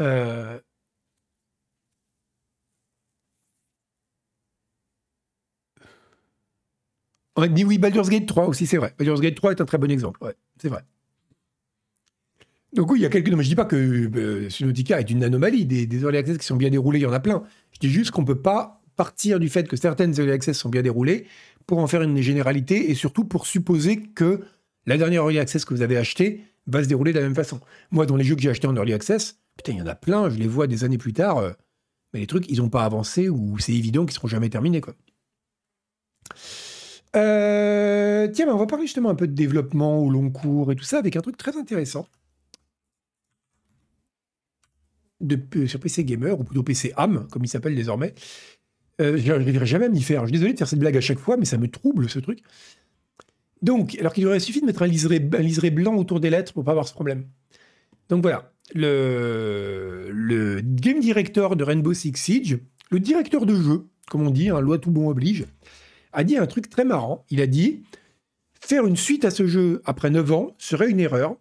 [0.00, 0.60] Euh...
[7.36, 8.94] On dit oui, Baldur's Gate 3 aussi, c'est vrai.
[8.98, 10.84] Baldur's Gate 3 est un très bon exemple, ouais, c'est vrai.
[12.72, 13.28] Donc oui, il y a quelques...
[13.28, 15.66] Non, mais je dis pas que euh, est une anomalie.
[15.66, 17.42] Des, des early access qui sont bien déroulés, il y en a plein.
[17.72, 20.68] Je dis juste qu'on ne peut pas partir du fait que certaines early access sont
[20.68, 21.26] bien déroulées
[21.66, 24.40] pour en faire une généralité et surtout pour supposer que
[24.86, 27.60] la dernière Early Access que vous avez acheté va se dérouler de la même façon.
[27.90, 29.94] Moi, dans les jeux que j'ai achetés en Early Access, putain, il y en a
[29.94, 31.52] plein, je les vois des années plus tard, euh,
[32.12, 34.80] mais les trucs, ils n'ont pas avancé ou c'est évident qu'ils seront jamais terminés.
[37.16, 40.84] Euh, tiens, on va parler justement un peu de développement au long cours et tout
[40.84, 42.08] ça avec un truc très intéressant.
[45.20, 48.14] De, sur PC Gamer, ou plutôt PC AM, comme il s'appelle désormais.
[49.00, 50.22] Euh, je n'arriverai jamais à m'y faire.
[50.22, 52.18] Je suis désolé de faire cette blague à chaque fois, mais ça me trouble ce
[52.18, 52.40] truc.
[53.62, 55.20] Donc, alors qu'il aurait suffi de mettre un liseré,
[55.70, 57.26] blanc autour des lettres pour pas avoir ce problème.
[58.08, 62.58] Donc voilà, le, le game director de Rainbow Six Siege,
[62.90, 65.44] le directeur de jeu, comme on dit, hein, loi tout bon oblige,
[66.12, 67.24] a dit un truc très marrant.
[67.30, 67.82] Il a dit
[68.60, 71.36] faire une suite à ce jeu après 9 ans serait une erreur.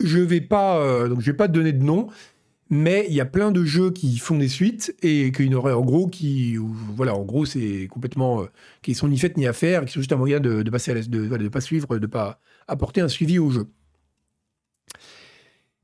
[0.00, 2.08] Je vais pas, euh, je vais pas donner de nom,
[2.68, 5.82] mais il y a plein de jeux qui font des suites et qu'il aurait en
[5.82, 8.46] gros qui voilà en gros c'est complètement euh,
[8.82, 11.60] qui sont ni faites ni à faire qui sont juste un moyen de, de, pas
[11.60, 13.68] suivre de pas apporter un suivi au jeu.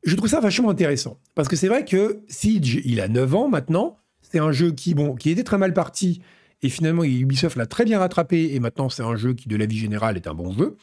[0.05, 3.49] Je trouve ça vachement intéressant parce que c'est vrai que Siege il a 9 ans
[3.49, 6.21] maintenant c'est un jeu qui bon qui était très mal parti
[6.63, 9.67] et finalement Ubisoft l'a très bien rattrapé et maintenant c'est un jeu qui de la
[9.67, 10.77] vie générale est un bon jeu.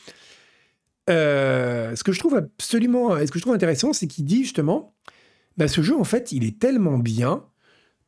[1.10, 4.94] Euh, ce que je trouve absolument ce que je trouve intéressant c'est qu'il dit justement
[5.60, 7.44] bah, ce jeu, en fait, il est tellement bien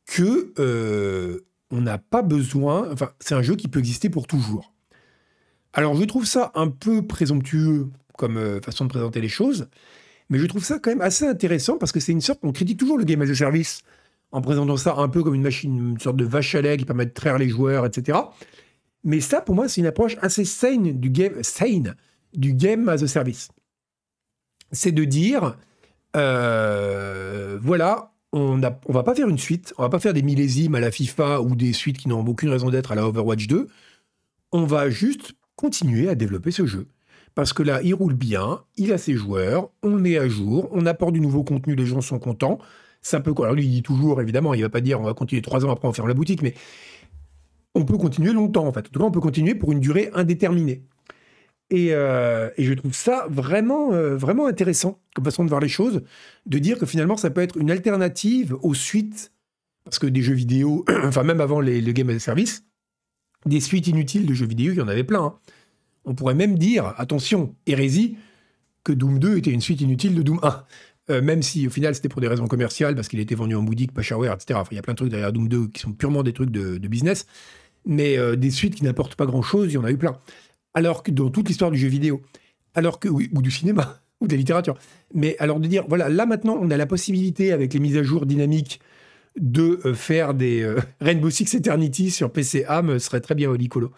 [0.06, 2.90] que euh, on n'a pas besoin.
[2.94, 4.74] Enfin, c'est un jeu qui peut exister pour toujours.
[5.74, 9.68] Alors, je trouve ça un peu présomptueux comme euh, façon de présenter les choses,
[10.30, 12.40] mais je trouve ça quand même assez intéressant parce que c'est une sorte.
[12.44, 13.82] On critique toujours le game as a service
[14.32, 16.86] en présentant ça un peu comme une machine, une sorte de vache à lait qui
[16.86, 18.18] permet de traire les joueurs, etc.
[19.04, 21.98] Mais ça, pour moi, c'est une approche assez saine du game, sane
[22.34, 23.50] du game as a service.
[24.72, 25.58] C'est de dire,
[26.16, 30.76] euh, voilà, on ne va pas faire une suite, on va pas faire des millésimes
[30.76, 33.68] à la FIFA ou des suites qui n'ont aucune raison d'être à la Overwatch 2.
[34.52, 36.88] On va juste continuer à développer ce jeu.
[37.36, 40.86] Parce que là, il roule bien, il a ses joueurs, on est à jour, on
[40.86, 42.60] apporte du nouveau contenu, les gens sont contents.
[43.02, 43.34] Ça peut.
[43.40, 45.72] Alors lui, il dit toujours, évidemment, il va pas dire on va continuer trois ans
[45.72, 46.54] après on ferme la boutique, mais
[47.74, 48.82] on peut continuer longtemps en fait.
[48.82, 50.84] En tout cas, on peut continuer pour une durée indéterminée.
[51.74, 56.02] Euh, et, je trouve ça vraiment, euh, vraiment intéressant comme façon de voir les choses,
[56.46, 59.32] de dire que finalement ça peut être une alternative aux suites,
[59.86, 62.66] parce que des jeux vidéo, enfin même avant les, les Game as a Service,
[63.46, 65.24] des suites inutiles de jeux vidéo, il y en avait plein.
[65.24, 65.36] Hein.
[66.06, 68.18] On pourrait même dire, attention, hérésie,
[68.84, 70.66] que Doom 2 était une suite inutile de Doom 1.
[71.10, 73.64] Euh, même si au final c'était pour des raisons commerciales, parce qu'il était vendu en
[73.64, 74.60] boutique, pas shareware, etc.
[74.60, 76.52] Enfin, il y a plein de trucs derrière Doom 2 qui sont purement des trucs
[76.52, 77.26] de, business.
[77.86, 80.20] Mais des suites qui n'apportent pas grand-chose, il y en a eu plein
[80.74, 82.22] alors que dans toute l'histoire du jeu vidéo,
[82.74, 84.78] alors que, ou du cinéma, ou de la littérature.
[85.14, 88.04] Mais alors de dire, voilà, là maintenant, on a la possibilité, avec les mises à
[88.04, 88.80] jour dynamiques,
[89.40, 93.56] de euh, faire des euh, Rainbow Six Eternity sur PC AM serait très bien au
[93.56, 93.92] Licolo.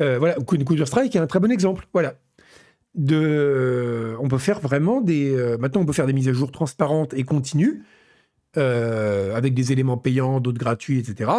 [0.00, 1.86] Euh, voilà, Counter-Strike est un très bon exemple.
[1.92, 2.14] Voilà.
[2.94, 5.36] De, on peut faire vraiment des.
[5.60, 7.84] maintenant, on peut faire des mises à jour transparentes et continues,
[8.56, 11.30] avec des éléments payants, d'autres gratuits, etc.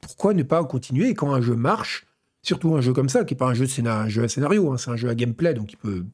[0.00, 2.06] Pourquoi ne pas continuer Et quand un jeu marche,
[2.42, 4.72] Surtout un jeu comme ça, qui n'est pas un jeu, de un jeu à scénario,
[4.72, 6.04] hein, c'est un jeu à gameplay, donc il peut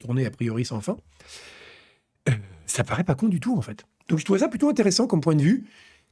[0.00, 0.96] tourner a priori sans fin.
[2.28, 2.32] Euh,
[2.66, 3.84] ça paraît pas con du tout, en fait.
[4.08, 5.64] Donc je trouvais ça plutôt intéressant comme point de vue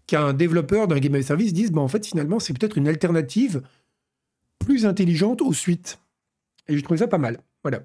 [0.06, 3.62] qu'un développeur d'un game service dise, bah, en fait, finalement, c'est peut-être une alternative
[4.58, 5.98] plus intelligente aux suites.
[6.68, 7.38] Et je trouvais ça pas mal.
[7.62, 7.82] Voilà.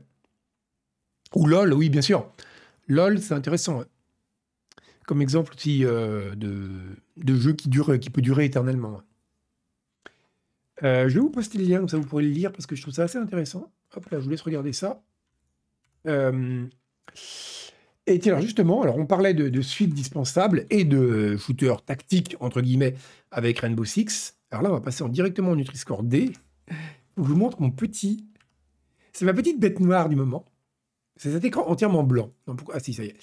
[1.35, 2.31] Ou LOL, oui, bien sûr.
[2.87, 3.83] LOL, c'est intéressant.
[5.05, 6.69] Comme exemple aussi euh, de,
[7.17, 9.01] de jeu qui, dure, qui peut durer éternellement.
[10.83, 12.75] Euh, je vais vous poster le lien, comme ça vous pourrez le lire, parce que
[12.75, 13.71] je trouve ça assez intéressant.
[13.95, 15.03] Hop là, je vous laisse regarder ça.
[16.07, 16.67] Euh,
[18.05, 22.61] et alors justement, alors on parlait de, de suite dispensable et de shooter tactique, entre
[22.61, 22.95] guillemets,
[23.31, 24.37] avec Rainbow Six.
[24.51, 26.31] Alors là, on va passer en directement en Nutri-Score D.
[26.69, 26.75] Je
[27.21, 28.25] vous montre mon petit...
[29.11, 30.45] C'est ma petite bête noire du moment.
[31.15, 32.31] C'est cet écran entièrement blanc.
[32.71, 33.17] Ah si, ça y est.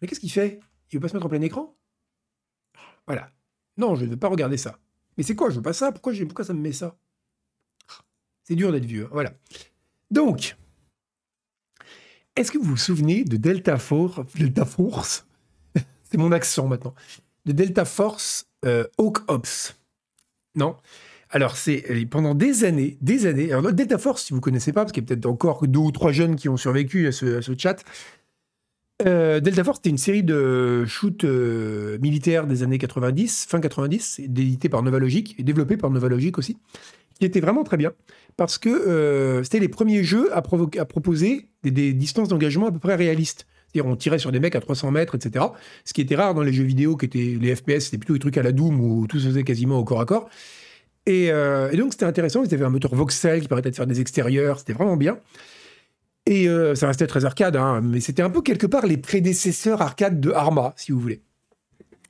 [0.00, 0.58] Mais qu'est-ce qu'il fait?
[0.90, 1.76] Il veut pas se mettre en plein écran?
[3.06, 3.30] Voilà.
[3.76, 4.80] Non, je ne veux pas regarder ça.
[5.16, 5.92] Mais c'est quoi Je veux pas ça?
[5.92, 6.96] Pourquoi, pourquoi ça me met ça?
[8.44, 9.04] C'est dur d'être vieux.
[9.04, 9.10] Hein.
[9.12, 9.32] Voilà.
[10.10, 10.56] Donc,
[12.36, 15.26] est-ce que vous vous souvenez de Delta Force Delta Force?
[16.10, 16.94] C'est mon accent maintenant.
[17.46, 19.76] De Delta Force euh, Hawk Ops.
[20.54, 20.76] Non?
[21.30, 23.52] Alors, c'est euh, pendant des années, des années.
[23.52, 25.78] Alors, Delta Force, si vous ne connaissez pas, parce qu'il y a peut-être encore deux
[25.78, 27.84] ou trois jeunes qui ont survécu à ce, chat.
[29.06, 34.68] Euh, Delta Force, c'était une série de shoots militaires des années 90, fin 90, édité
[34.68, 36.58] par Nova Logic et développé par Nova Logic aussi,
[37.18, 37.92] qui était vraiment très bien
[38.36, 43.46] parce que c'était les premiers jeux à, proposer des, distances d'engagement à peu près réalistes.
[43.72, 45.44] C'est-à-dire on tirait sur des mecs à 300 mètres, etc.
[45.84, 48.18] Ce qui était rare dans les jeux vidéo, qui étaient les FPS, c'était plutôt des
[48.18, 50.28] trucs à la Doom où tout se faisait quasiment au corps à corps.
[51.06, 54.00] Et, euh, donc c'était intéressant, ils avaient un moteur voxel qui permettait de faire des
[54.00, 55.18] extérieurs, c'était vraiment bien.
[56.26, 59.82] Et euh, ça restait très arcade, hein, mais c'était un peu quelque part les prédécesseurs
[59.82, 61.22] arcade de Arma, si vous voulez,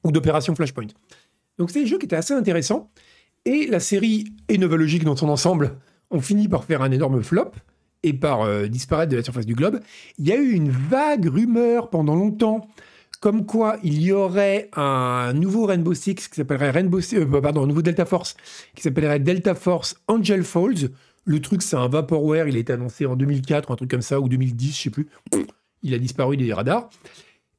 [0.04, 0.88] ou d'Opération Flashpoint.
[1.58, 2.90] Donc c'était des jeux qui étaient assez intéressants.
[3.44, 5.78] Et la série Logic dans son ensemble
[6.10, 7.52] ont fini par faire un énorme flop
[8.02, 9.80] et par euh, disparaître de la surface du globe.
[10.18, 12.68] Il y a eu une vague rumeur pendant longtemps
[13.20, 17.66] comme quoi il y aurait un nouveau Rainbow Six qui s'appellerait Rainbow euh, pardon, un
[17.66, 18.34] nouveau Delta Force
[18.74, 20.90] qui s'appellerait Delta Force Angel Falls.
[21.30, 24.20] Le truc, c'est un vaporware, il a été annoncé en 2004, un truc comme ça,
[24.20, 25.08] ou 2010, je sais plus.
[25.82, 26.90] Il a disparu des radars.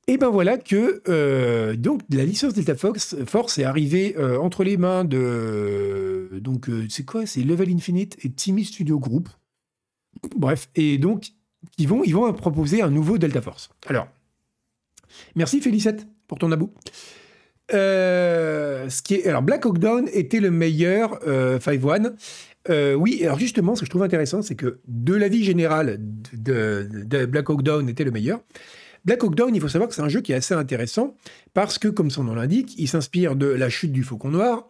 [0.08, 5.06] Et ben voilà que euh, donc la licence Delta Force, est arrivée entre les mains
[5.06, 7.26] de donc c'est quoi?
[7.26, 9.30] C'est Level Infinite et Timmy Studio Group
[10.36, 11.32] Bref, et donc,
[11.78, 13.70] ils vont, ils vont proposer un nouveau Delta Force.
[13.88, 14.08] Alors,
[15.36, 16.50] merci Félicette pour ton.
[17.74, 22.14] Euh, ce qui est, alors, Black Hawk Down était le meilleur euh, 5-1.
[22.70, 26.00] Euh, oui, alors justement, ce que je trouve intéressant, c'est que de l'avis général
[26.34, 28.42] de, de, Black Hawk Down était le meilleur.
[29.04, 31.16] Black Hawk Down, il faut savoir que c'est un jeu qui est assez intéressant
[31.54, 34.70] parce que, comme son nom l'indique, il s'inspire de la chute du Faucon Noir,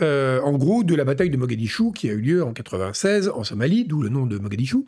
[0.00, 3.44] euh, en gros de la bataille de Mogadiscio qui a eu lieu en 96 en
[3.44, 4.84] Somalie, d'où le nom de Mogadiscio,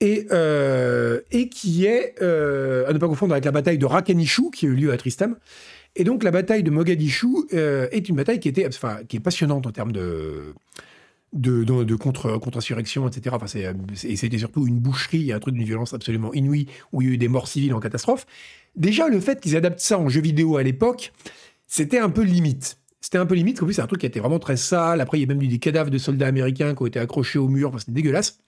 [0.00, 4.66] et, euh, et qui est, à ne pas confondre avec la bataille de Rakanishu qui
[4.66, 5.36] a eu lieu à Tristam.
[5.94, 9.68] Et donc la bataille de Mogadiscio est une bataille qui, était, enfin, qui est passionnante
[9.68, 10.52] en termes de,
[11.34, 13.36] de, contre, contre-insurrection, etc.
[13.40, 13.46] Enfin,
[14.04, 17.14] et c'était surtout une boucherie, un truc d'une violence absolument inouïe, où il y a
[17.14, 18.26] eu des morts civiles en catastrophe.
[18.76, 21.12] Déjà, le fait qu'ils adaptent ça en jeu vidéo à l'époque,
[21.66, 22.78] c'était un peu limite.
[23.00, 25.00] C'était un peu limite, en plus, c'est un truc qui était vraiment très sale.
[25.00, 27.38] Après, il y a même eu des cadavres de soldats américains qui ont été accrochés
[27.38, 27.72] au mur.
[27.78, 28.38] C'était dégueulasse.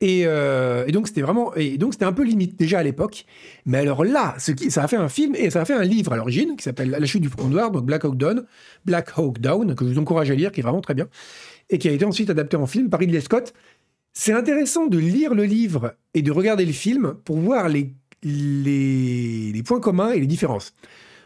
[0.00, 1.54] Et, euh, donc, c'était vraiment.
[1.54, 3.26] Et donc, c'était un peu limite déjà à l'époque.
[3.66, 6.16] Mais alors là, ça a fait un film et ça a fait un livre à
[6.16, 8.44] l'origine qui s'appelle La chute du front noir, donc Black Hawk Down,
[8.84, 11.08] Black Hawk Down, que je vous encourage à lire, qui est vraiment très bien.
[11.68, 13.52] Et qui a été ensuite adapté en film par Ridley Scott.
[14.12, 19.62] C'est intéressant de lire le livre et de regarder le film pour voir les, les
[19.64, 20.74] points communs et les différences.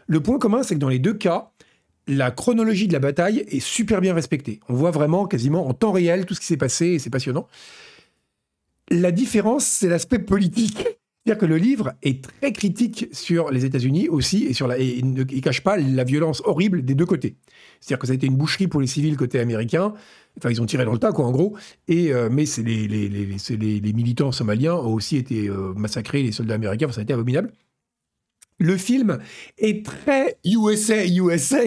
[0.07, 1.51] Le point commun, c'est que dans les deux cas,
[2.07, 4.59] la chronologie de la bataille est super bien respectée.
[4.69, 7.47] On voit vraiment quasiment en temps réel tout ce qui s'est passé et c'est passionnant.
[8.89, 10.87] La différence, c'est l'aspect politique.
[11.25, 15.61] C'est-à-dire que le livre est très critique sur les États-Unis aussi et, sur ne cache
[15.61, 17.35] pas la violence horrible des deux côtés.
[17.79, 19.95] C'est-à-dire que ça a été une boucherie pour les civils côté américain.
[20.37, 21.57] Enfin, ils ont tiré dans le tas, quoi, en gros.
[21.87, 26.91] Et, euh, mais c'est les, militants somaliens ont aussi été euh, massacrés, les soldats américains.
[26.91, 27.51] ça a été abominable.
[28.59, 29.17] Le film
[29.57, 31.57] est très USA, USA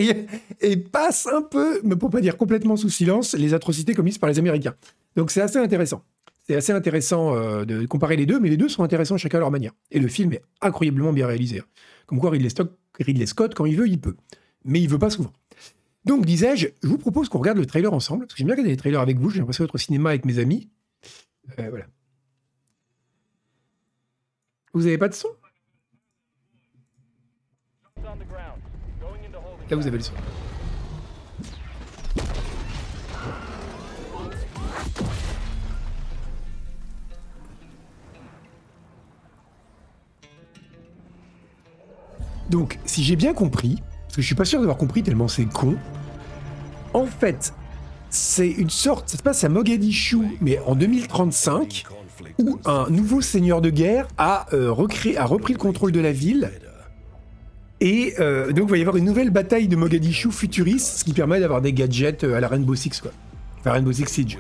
[0.60, 4.30] et passe un peu, mais pour pas dire complètement sous silence, les atrocités commises par
[4.30, 4.74] les Américains.
[5.16, 6.02] Donc c'est assez intéressant.
[6.48, 9.40] C'est assez intéressant euh, de comparer les deux, mais les deux sont intéressants chacun à
[9.40, 9.72] leur manière.
[9.90, 11.58] Et le film est incroyablement bien réalisé.
[11.58, 11.66] Hein.
[12.06, 14.16] Comme quoi Ridley, Scott, quand il veut, il peut.
[14.64, 15.30] Mais il veut pas souvent.
[16.06, 18.70] Donc, disais-je, je vous propose qu'on regarde le trailer ensemble, parce que j'aime bien regarder
[18.70, 20.70] les trailers avec vous, j'ai l'impression d'être au cinéma avec mes amis.
[21.58, 21.84] Euh, voilà.
[24.72, 25.28] Vous avez pas de son?
[28.02, 30.14] Là, vous avez le son.
[42.50, 45.44] Donc, si j'ai bien compris, parce que je suis pas sûr d'avoir compris tellement c'est
[45.44, 45.76] con,
[46.94, 47.52] en fait,
[48.10, 51.84] c'est une sorte, ça se passe à Mogadiscio, mais en 2035,
[52.38, 56.50] où un nouveau seigneur de guerre a, euh, a repris le contrôle de la ville
[57.80, 61.12] et euh, donc, il va y avoir une nouvelle bataille de Mogadishu futuriste, ce qui
[61.12, 63.12] permet d'avoir des gadgets euh, à la Rainbow Six, quoi.
[63.60, 64.38] Enfin, Rainbow Six Siege.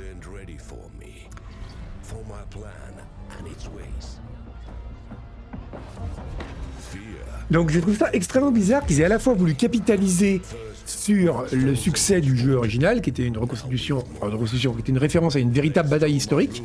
[7.50, 10.42] Donc, je trouve ça extrêmement bizarre qu'ils aient à la fois voulu capitaliser
[10.84, 14.98] sur le succès du jeu original, qui était une reconstitution, une reconstitution qui était une
[14.98, 16.62] référence à une véritable bataille historique,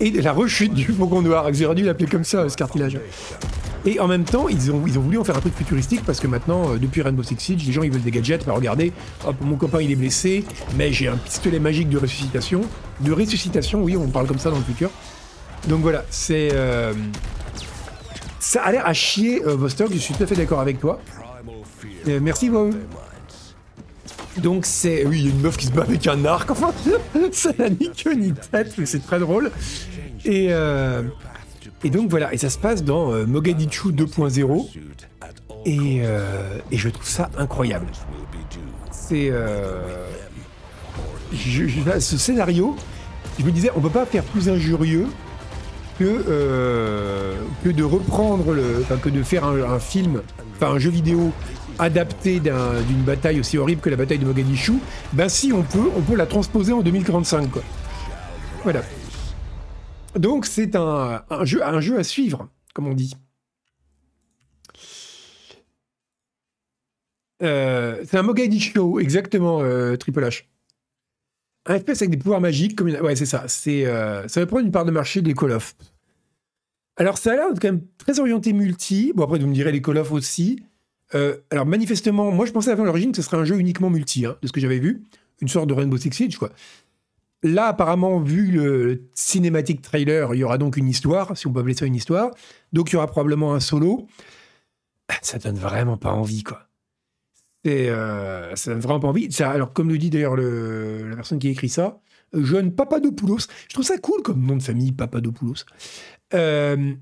[0.00, 1.52] et la rechute du Faucon Noir.
[1.52, 2.98] J'aurais dû l'appeler comme ça, ce cartilage.
[3.86, 6.18] Et en même temps, ils ont, ils ont voulu en faire un truc futuristique parce
[6.18, 8.46] que maintenant, euh, depuis Rainbow Six Siege, les gens ils veulent des gadgets.
[8.46, 8.92] Bah regardez,
[9.26, 10.44] hop, mon copain il est blessé,
[10.78, 12.62] mais j'ai un pistolet magique de ressuscitation.
[13.00, 14.90] De ressuscitation, oui, on parle comme ça dans le futur.
[15.68, 16.48] Donc voilà, c'est.
[16.52, 16.94] Euh,
[18.44, 21.00] ça a l'air à chier, euh, Vostok, je suis tout à fait d'accord avec toi.
[22.20, 22.70] merci, vous.
[24.36, 25.06] Donc c'est...
[25.06, 26.70] Oui, il y a une meuf qui se bat avec un arc, enfin,
[27.32, 29.50] ça n'a ni queue ni tête, mais c'est très drôle.
[30.26, 31.02] Et, euh,
[31.84, 34.68] donc voilà, et ça se passe dans euh, Mogadishu 2.0,
[35.64, 37.86] et, euh, et je trouve ça incroyable.
[38.90, 39.32] C'est...
[41.32, 42.76] ce scénario,
[43.38, 45.06] je me disais, on peut pas faire plus injurieux
[45.98, 48.54] que, que de reprendre
[49.02, 50.22] que de faire un, film,
[50.56, 51.32] enfin un jeu vidéo
[51.78, 54.74] adapté d'une bataille aussi horrible que la bataille de Mogadishu,
[55.12, 57.62] ben si on peut, la transposer en 2045 quoi.
[58.62, 58.82] Voilà.
[60.16, 63.14] Donc c'est un, jeu, à suivre, comme on dit.
[67.42, 70.44] Euh, c'est un Mogadishu, exactement, euh, Triple H.
[71.66, 73.44] Un FPS avec des pouvoirs magiques, comme ouais, c'est ça.
[73.48, 75.74] C'est, euh, ça va prendre une part de marché des Call of.
[76.96, 79.12] Alors ça a l'air quand même très orienté multi.
[79.14, 80.62] Bon après vous me direz les Call of aussi.
[81.14, 84.26] Euh, alors manifestement, moi je pensais avant l'origine que ce serait un jeu uniquement multi,
[84.26, 85.02] hein, de ce que j'avais vu,
[85.40, 86.50] une sorte de Rainbow Six Siege quoi.
[87.42, 91.60] Là apparemment, vu le cinématique trailer, il y aura donc une histoire, si on peut
[91.60, 92.30] appeler ça une histoire.
[92.72, 94.06] Donc il y aura probablement un solo.
[95.22, 96.68] Ça donne vraiment pas envie quoi.
[97.64, 99.28] Et euh, ça donne vraiment pas envie.
[99.40, 102.00] Alors comme le dit d'ailleurs la personne qui écrit ça,
[102.32, 103.46] jeune Papadopoulos.
[103.68, 105.64] Je trouve ça cool comme nom de famille, Papadopoulos.
[106.34, 106.94] Euh,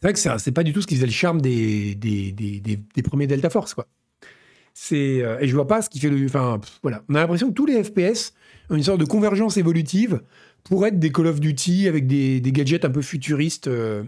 [0.00, 3.26] c'est vrai que c'est pas du tout ce qui faisait le charme des, des, premiers
[3.26, 3.88] Delta Force, quoi.
[4.72, 6.24] C'est, euh, et je vois pas ce qui fait le.
[6.24, 7.02] Enfin, voilà.
[7.08, 8.32] On a l'impression que tous les FPS
[8.70, 10.22] ont une sorte de convergence évolutive
[10.62, 14.04] pour être des Call of Duty avec des, gadgets un peu futuristes, euh,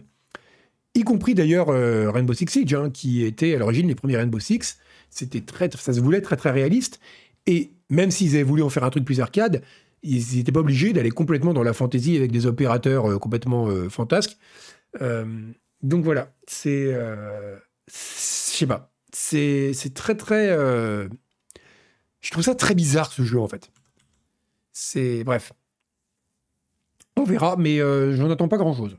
[0.95, 4.39] y compris d'ailleurs euh, Rainbow Six Siege, hein, qui était à l'origine les premiers Rainbow
[4.39, 4.79] Six.
[5.11, 7.01] C'était très, ça se voulait très très réaliste.
[7.47, 9.63] Et même s'ils avaient voulu en faire un truc plus arcade,
[10.03, 14.39] ils n'étaient pas obligés d'aller complètement dans la fantasy avec des opérateurs complètement fantasques.
[15.83, 16.93] Donc voilà, c'est.
[16.93, 17.57] Euh,
[17.89, 18.93] je sais pas.
[19.13, 20.51] C'est très très.
[20.51, 21.09] Euh,
[22.21, 23.71] je trouve ça très bizarre ce jeu en fait.
[24.73, 25.25] C'est.
[25.25, 25.53] Bref.
[27.17, 28.97] On verra, mais euh, j'en attends pas grand chose.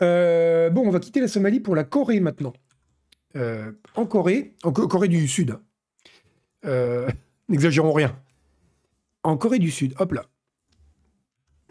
[0.00, 2.52] bon, on va quitter la Somalie pour la Corée maintenant.
[3.34, 5.58] En Corée, en Corée du Sud.
[7.48, 8.16] N'exagérons rien.
[9.22, 10.24] En Corée du Sud, hop là.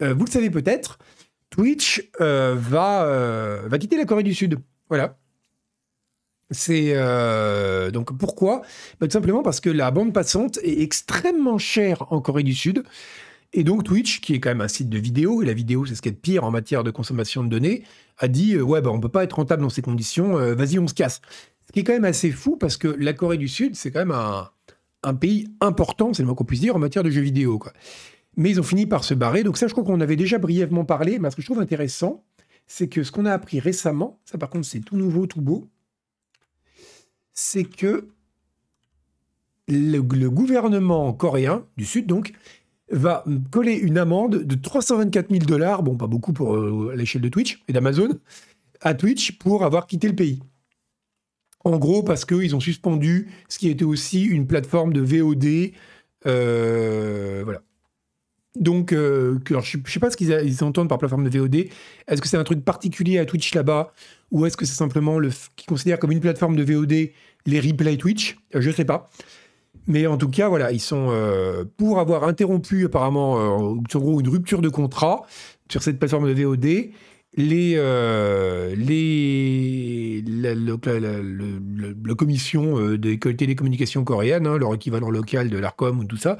[0.00, 0.98] vous le savez peut-être,
[1.52, 4.58] Twitch euh, va, euh, quitter la Corée du Sud.
[4.88, 5.18] Voilà.
[6.50, 8.62] C'est euh, donc pourquoi?
[8.98, 12.84] Bah, Tout simplement parce que la bande passante est extrêmement chère en Corée du Sud.
[13.54, 15.94] Et donc Twitch, qui est quand même un site de vidéo, et la vidéo c'est
[15.94, 17.84] ce qui est de pire en matière de consommation de données,
[18.18, 20.94] a dit ouais bah on peut pas être rentable dans ces conditions, vas-y on se
[20.94, 21.20] casse.
[21.66, 24.00] Ce qui est quand même assez fou parce que la Corée du Sud c'est quand
[24.00, 27.60] même un, pays important, c'est le moins qu'on puisse dire, en matière de jeux vidéo.
[28.36, 29.42] Mais ils ont fini par se barrer.
[29.42, 31.18] Donc ça, je crois qu'on avait déjà brièvement parlé.
[31.18, 32.24] Mais ce que je trouve intéressant,
[32.66, 35.68] c'est que ce qu'on a appris récemment, ça par contre c'est tout nouveau, tout beau,
[37.32, 38.08] c'est que
[39.68, 42.32] le, gouvernement coréen du Sud, donc,
[42.92, 47.28] va coller une amende de 324 000 dollars, bon pas beaucoup pour euh, l'échelle de
[47.28, 48.10] Twitch et d'Amazon,
[48.80, 50.40] à Twitch pour avoir quitté le pays.
[51.64, 55.72] En gros, parce qu'ils ont suspendu ce qui était aussi une plateforme de VOD.
[56.26, 57.62] Euh, voilà.
[58.56, 61.68] Donc, euh, je ne sais pas ce qu'ils entendent par plateforme de VOD.
[62.08, 63.92] Est-ce que c'est un truc particulier à Twitch là-bas?
[64.30, 67.10] Ou est-ce que c'est simplement le qu'ils considèrent comme une plateforme de VOD
[67.46, 68.36] les replays Twitch?
[68.52, 69.08] Je ne sais pas.
[69.86, 74.28] Mais en tout cas, voilà, ils sont euh, pour avoir interrompu apparemment, en gros, une
[74.28, 75.22] rupture de contrat
[75.70, 76.90] sur cette plateforme de VOD.
[77.34, 77.76] Les,
[80.42, 86.36] la, commission des télécommunications coréennes, hein, leur équivalent local de l'ARCOM ou tout ça,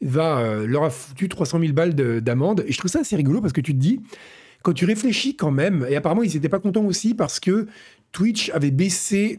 [0.00, 2.64] va, euh, leur a foutu 300 000 balles d'amende.
[2.66, 4.00] Et je trouve ça assez rigolo parce que tu te dis,
[4.62, 7.66] quand tu réfléchis quand même, et apparemment ils n'étaient pas contents aussi parce que
[8.12, 9.38] Twitch avait baissé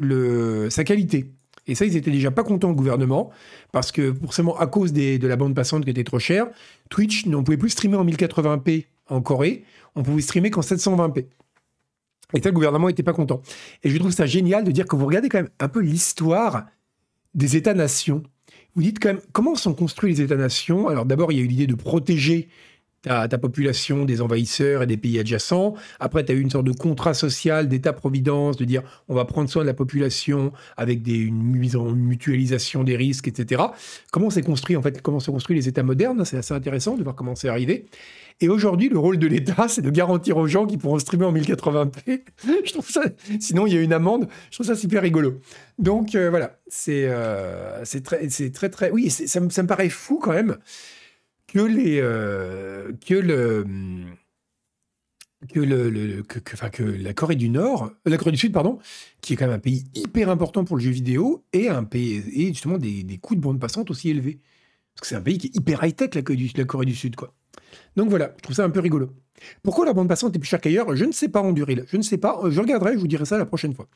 [0.70, 1.32] sa qualité.
[1.70, 3.30] Et ça, ils étaient déjà pas contents, le gouvernement,
[3.72, 6.48] parce que forcément, à cause de la bande passante qui était trop chère,
[6.90, 9.64] Twitch, on ne pouvait plus streamer en 1080p en Corée,
[9.96, 11.26] on pouvait streamer qu'en 720p.
[12.34, 13.42] Et ça, le gouvernement n'était pas content.
[13.84, 16.66] Et je trouve ça génial de dire que vous regardez quand même un peu l'histoire
[17.34, 18.24] des États-nations
[18.76, 20.88] vous dites quand même comment sont construits les États-nations?
[20.88, 22.50] Alors d'abord, il y a eu l'idée de protéger
[23.04, 25.76] tu as ta population des envahisseurs et des pays adjacents.
[26.00, 29.50] Après, tu as eu une sorte de contrat social d'État-providence, de dire on va prendre
[29.50, 33.64] soin de la population avec des, une, mutualisation des risques, etc.
[34.12, 36.26] Comment s'est construit, en fait, comment se les États modernes?
[36.26, 37.86] C'est assez intéressant de voir comment c'est arrivé.
[38.42, 41.34] Et aujourd'hui, le rôle de l'État, c'est de garantir aux gens qui pourront streamer en
[41.34, 42.22] 1080p.
[42.66, 42.88] je trouve
[43.40, 44.28] sinon il y a une amende.
[44.50, 45.40] Je trouve ça super rigolo.
[45.78, 50.20] Donc euh, voilà, c'est euh, c'est très, très très, oui, ça, ça me paraît fou
[50.22, 50.58] quand même
[51.58, 53.66] euh, que le
[55.48, 58.78] que, le, que, que, la Corée du Nord, la Corée du Sud, pardon,
[59.22, 62.24] qui est quand même un pays hyper important pour le jeu vidéo, et un pays
[62.34, 64.40] et justement des, des coûts de bande passante aussi élevés.
[64.94, 66.22] Parce que c'est un pays qui est hyper high-tech, la,
[66.56, 67.34] la Corée du Sud, quoi.
[67.96, 69.12] Donc voilà, je trouve ça un peu rigolo.
[69.64, 70.96] Pourquoi la bande passante est plus chère qu'ailleurs?
[70.96, 71.82] Je ne sais pas en durée.
[71.88, 72.42] Je ne sais pas.
[72.50, 73.88] Je regarderai, je vous dirai ça la prochaine fois.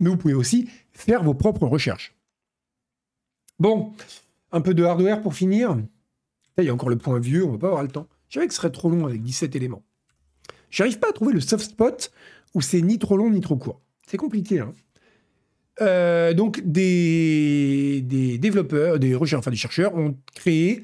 [0.00, 2.14] Mais vous pouvez aussi faire vos propres recherches.
[3.58, 3.92] Bon,
[4.52, 5.76] un peu de hardware pour finir.
[6.58, 8.08] Il y a encore le point vieux, on va pas avoir le temps.
[8.28, 9.84] Je savais que ce serait trop long avec 17 éléments.
[10.70, 12.10] J'arrive pas à trouver le soft spot
[12.54, 13.80] où c'est ni trop long ni trop court.
[14.06, 14.60] C'est compliqué.
[14.60, 14.72] Hein
[15.80, 18.02] euh, donc, des,
[18.40, 20.82] développeurs, des enfin des chercheurs ont créé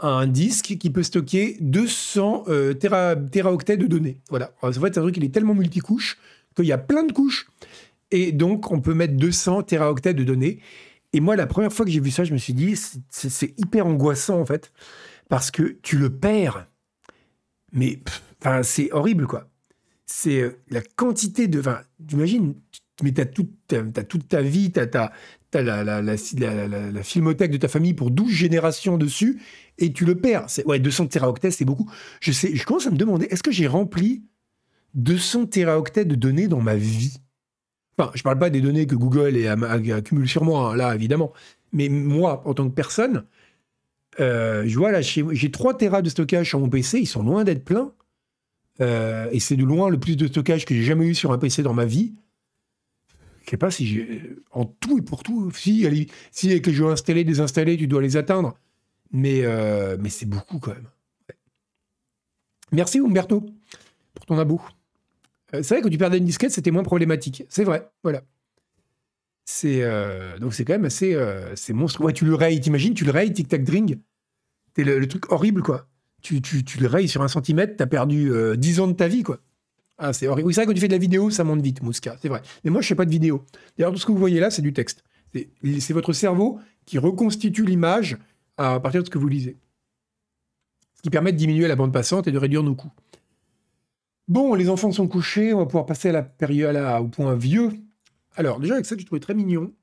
[0.00, 4.20] un disque qui peut stocker 200 euh, téraoctets de données.
[4.30, 4.52] Voilà.
[4.62, 6.18] En fait, c'est un truc qui est tellement multicouche
[6.54, 7.48] qu'il y a plein de couches.
[8.10, 10.60] Et donc, on peut mettre 200 téraoctets de données.
[11.12, 12.78] Et moi, la première fois que j'ai vu ça, je me suis dit,
[13.10, 14.72] c'est hyper angoissant, en fait,
[15.28, 16.66] parce que tu le perds.
[17.72, 18.00] Mais,
[18.40, 19.48] enfin, c'est horrible, quoi.
[20.06, 21.60] C'est euh, la quantité de.
[21.60, 22.54] Enfin, t'imagines,
[23.02, 25.12] mais tu as, as, toute ta vie, tu as,
[25.62, 29.40] la, filmothèque de ta famille pour 12 générations dessus,
[29.76, 30.46] et tu le perds.
[30.64, 31.90] Ouais, 200 téraoctets, c'est beaucoup.
[32.20, 34.24] Je, sais, je commence à me demander, est-ce que j'ai rempli
[34.94, 37.18] 200 téraoctets de données dans ma vie?
[37.98, 41.32] Enfin, je parle pas des données que Google accumule sur moi, hein, là, évidemment.
[41.72, 43.24] Mais moi, en tant que personne,
[44.20, 47.44] euh, je vois là, j'ai 3 téras de stockage sur mon PC, ils sont loin
[47.44, 47.92] d'être pleins.
[48.80, 51.38] Euh, et c'est de loin le plus de stockage que j'ai jamais eu sur un
[51.38, 52.14] PC dans ma vie.
[53.44, 54.36] Je sais pas si j'ai.
[54.50, 55.86] En tout et pour tout, si,
[56.30, 58.54] si avec les jeux installés, désinstallés, tu dois les atteindre.
[59.10, 60.88] Mais, euh, mais c'est beaucoup quand même.
[62.70, 63.46] Merci Umberto
[64.14, 64.60] pour ton abo.
[65.50, 67.44] C'est vrai que tu perdais une disquette, c'était moins problématique.
[67.48, 68.22] C'est vrai, voilà.
[69.50, 71.16] C'est euh, donc c'est quand même assez
[71.54, 72.02] c'est monstre.
[72.02, 73.96] Ouais, tu le rayes, t'imagines, tu le rayes, tic tac drink.
[74.76, 75.88] C'est le, truc horrible quoi.
[76.20, 79.22] Tu, tu, tu, le rayes sur un centimètre, t'as perdu 10 ans de ta vie
[79.22, 79.40] quoi.
[79.98, 80.46] Ah, c'est horrible.
[80.46, 82.28] Oui, c'est vrai que quand tu fais de la vidéo, ça monte vite, Mouska, c'est
[82.28, 82.40] vrai.
[82.62, 83.44] Mais moi, je fais pas de vidéo.
[83.76, 85.02] D'ailleurs, tout ce que vous voyez là, c'est du texte.
[85.34, 88.16] C'est votre cerveau qui reconstitue l'image
[88.56, 89.56] à partir de ce que vous lisez.
[90.94, 92.92] Ce qui permet de diminuer la bande passante et de réduire nos coûts.
[94.28, 97.70] Bon, les enfants sont couchés, on va pouvoir passer à la période au point vieux.
[98.38, 99.74] Alors, déjà, avec ça, je trouvais très mignon.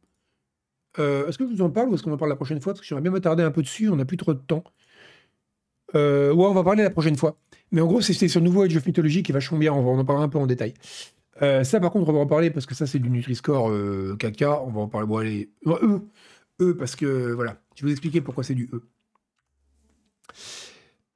[0.98, 2.74] Euh, est-ce que je vous en parle ou est-ce qu'on en parle la prochaine fois?
[2.74, 4.64] Parce que j'aimerais bien m'attarder un peu dessus, on n'a plus trop de temps.
[5.94, 7.38] Euh, ouais, on va parler la prochaine fois.
[7.72, 9.92] Mais en gros, c'est sur nouveau Age of Mythology qui est vachement bien, on va
[9.92, 10.74] en parler un peu en détail.
[11.42, 14.62] Euh, ça, par contre, on va en parler parce que ça, c'est du Nutri-Score caca.
[14.62, 15.50] On va en parler.
[15.66, 16.02] Bon, eux,
[16.62, 17.62] eux, parce que voilà.
[17.76, 18.82] Je vais vous expliquer pourquoi c'est du E.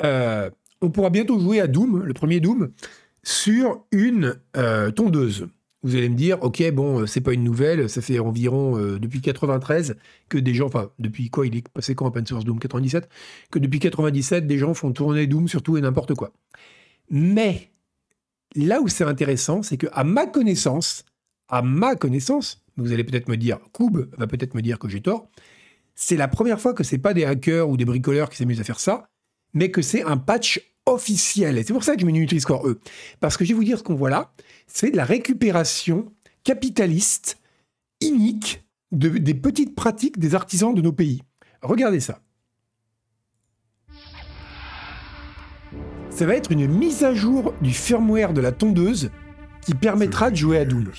[0.03, 0.49] Euh,
[0.81, 2.71] on pourra bientôt jouer à Doom, le premier Doom,
[3.23, 5.47] sur une euh, tondeuse.
[5.82, 9.21] Vous allez me dire, ok, bon, euh, c'est pas une nouvelle, ça fait environ depuis
[9.21, 9.95] 93
[10.27, 13.07] que des gens, enfin, depuis quoi il est passé quand Open Source Doom 97,
[13.51, 16.34] que depuis 97, des gens font tourner Doom sur tout et n'importe quoi.
[17.09, 17.71] Mais
[18.55, 21.05] là où c'est intéressant, c'est que à ma connaissance,
[21.47, 25.01] à ma connaissance, vous allez peut-être me dire, Koub va peut-être me dire que j'ai
[25.01, 25.30] tort,
[25.95, 28.63] c'est la première fois que c'est pas des hackers ou des bricoleurs qui s'amusent à
[28.63, 29.09] faire ça,
[29.53, 30.61] mais que c'est un patch
[30.93, 31.57] officiel.
[31.57, 32.79] Et c'est pour ça que je mets Nutri-Score E.
[33.19, 34.31] Parce que je vais vous dire ce qu'on voit là,
[34.67, 36.11] c'est de la récupération
[36.43, 37.37] capitaliste,
[38.01, 41.21] inique, de, des petites pratiques des artisans de nos pays.
[41.61, 42.21] Regardez ça.
[46.09, 49.11] Ça va être une mise à jour du firmware de la tondeuse
[49.61, 50.91] qui permettra de jouer à Doom.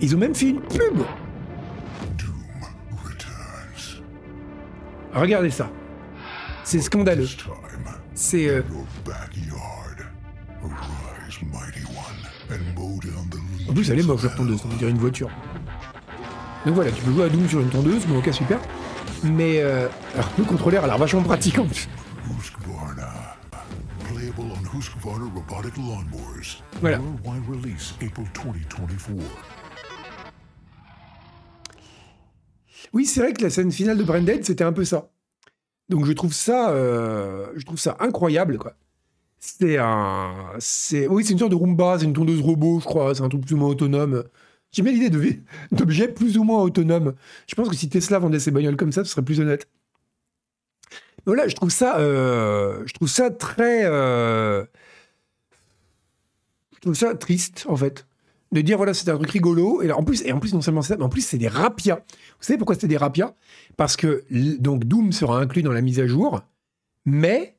[0.00, 1.02] Ils ont même fait une pub
[5.12, 5.70] Regardez ça.
[6.64, 7.26] C'est scandaleux.
[8.14, 8.48] C'est.
[8.48, 8.62] Euh...
[13.68, 15.30] En plus, elle est moche, la tondeuse, on dirait une voiture.
[16.66, 18.58] Donc voilà, tu peux jouer à Doom sur une tondeuse, bon, ok, super.
[19.22, 21.88] Mais euh, alors, le contrôleur a l'air vachement pratique en plus.
[26.80, 26.98] Voilà.
[32.92, 35.10] Oui, c'est vrai que la scène finale de Branded, c'était un peu ça.
[35.90, 38.74] Donc je trouve ça, euh, je trouve ça incroyable, quoi.
[39.40, 43.14] C'est un, c'est, oui, c'est une sorte de Roomba, c'est une tondeuse robot, je crois,
[43.14, 44.24] c'est un truc plus ou moins autonome.
[44.72, 45.10] J'aime l'idée
[45.72, 47.14] d'objets plus ou moins autonomes.
[47.48, 49.68] Je pense que si Tesla vendait ses bagnoles comme ça, ce serait plus honnête.
[51.26, 54.64] voilà, je trouve ça, euh, je trouve ça très, euh,
[56.74, 58.06] je trouve ça triste en fait,
[58.52, 60.96] de dire voilà c'est un truc rigolo et en plus en plus non seulement ça,
[60.96, 61.96] mais en plus c'est des rapias.
[61.96, 63.34] Vous savez pourquoi c'est des rapias?
[63.76, 64.24] Parce que
[64.58, 66.42] donc Doom sera inclus dans la mise à jour,
[67.04, 67.56] mais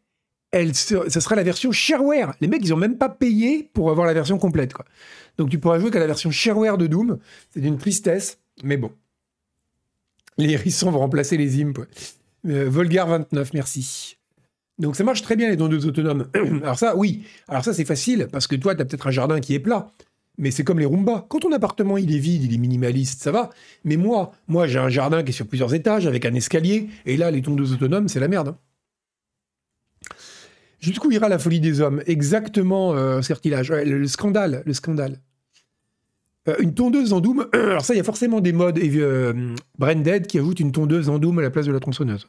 [0.51, 2.33] elle, sera la version shareware.
[2.41, 4.85] Les mecs ils ont même pas payé pour avoir la version complète quoi.
[5.37, 7.19] Donc tu pourras jouer qu'à la version shareware de Doom.
[7.51, 8.91] C'est d'une tristesse, mais bon.
[10.37, 11.87] Les hérissons vont remplacer les imps.
[12.47, 14.17] Euh, Volgar 29, merci.
[14.79, 16.27] Donc ça marche très bien les tondeuses autonomes.
[16.63, 17.23] Alors ça, oui.
[17.47, 19.91] Alors ça, c'est facile parce que toi, tu as peut-être un jardin qui est plat.
[20.41, 21.25] Mais c'est comme les Roomba.
[21.29, 23.49] Quand ton appartement il est vide, il est minimaliste, ça va.
[23.85, 26.89] Mais moi, moi j'ai un jardin qui est sur plusieurs étages avec un escalier.
[27.05, 28.49] Et là, les tondeuses autonomes, c'est la merde.
[28.49, 28.57] Hein.
[30.79, 32.01] Jusqu'où ira la folie des hommes?
[32.07, 33.71] Exactement, euh, Certilage.
[33.71, 35.19] le, scandale, le scandale.
[36.47, 37.47] Euh, une tondeuse en Doom.
[37.53, 41.19] Alors ça, il y a forcément des modes euh, Branded qui ajoutent une tondeuse en
[41.19, 42.27] Doom à la place de la tronçonneuse.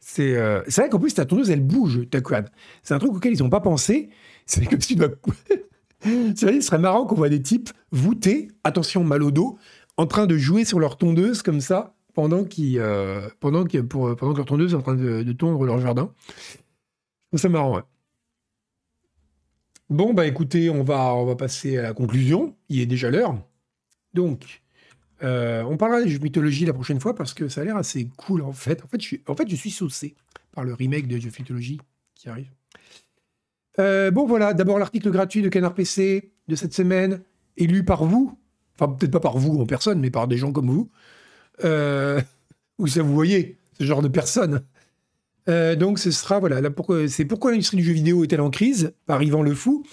[0.00, 2.18] C'est euh, vrai qu'en plus, ta tondeuse, elle bouge, ta
[2.82, 4.08] C'est un truc auquel ils n'ont pas pensé.
[4.46, 5.10] C'est comme si tu dois...
[6.02, 9.58] Vrai, ce serait marrant qu'on voit des types voûtés, attention, mal au dos,
[9.96, 12.82] en train de jouer sur leur tondeuse comme ça, pendant, qu'ils,
[13.88, 16.12] pour, pendant que leur tondeuse est en train de, de tondre leur jardin.
[17.34, 17.82] C'est marrant, ouais.
[19.92, 22.56] Bon, bah écoutez, on va, on va passer à la conclusion.
[22.70, 23.36] Il est déjà l'heure.
[24.14, 24.62] Donc,
[25.22, 28.40] euh, on parlera jeux mythologie la prochaine fois parce que ça a l'air assez cool
[28.42, 28.82] en fait.
[28.82, 29.06] En fait, je
[29.56, 30.14] suis, en saucé
[30.52, 31.78] par le remake de jeux mythologie
[32.14, 32.50] qui arrive.
[33.78, 37.20] Euh, bon, voilà, d'abord l'article gratuit de Canard PC de cette semaine,
[37.56, 38.38] élu par vous.
[38.78, 40.90] Enfin, peut-être pas par vous en personne, mais par des gens comme vous.
[41.64, 42.20] Euh,
[42.78, 44.62] où ça, vous voyez, ce genre de personnes.
[45.48, 46.60] Euh, donc ce sera, voilà,
[47.08, 49.84] c'est pourquoi l'industrie du jeu vidéo est-elle en crise par Yvan Le Fou?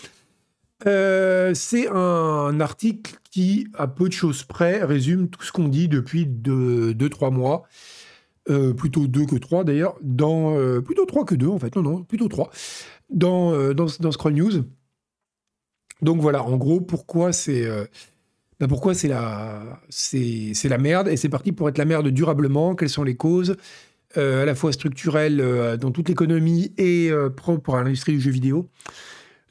[0.86, 5.88] Euh, c'est un, article qui, à peu de choses près, résume tout ce qu'on dit
[5.88, 7.64] depuis 2-3 mois.
[8.78, 9.96] Plutôt 2 que 3 d'ailleurs,
[10.84, 12.50] plutôt 3 que 2 en fait, non, non, plutôt 3,
[13.10, 14.64] dans, dans, Scroll News.
[16.02, 17.68] Donc voilà, en gros, pourquoi c'est
[18.60, 22.76] bah, pourquoi c'est la, c'est, la merde, et c'est parti pour être la merde durablement,
[22.76, 23.56] quelles sont les causes,
[24.18, 28.20] euh, à la fois structurelle euh, dans toute l'économie et euh, propre à l'industrie du
[28.20, 28.68] jeu vidéo.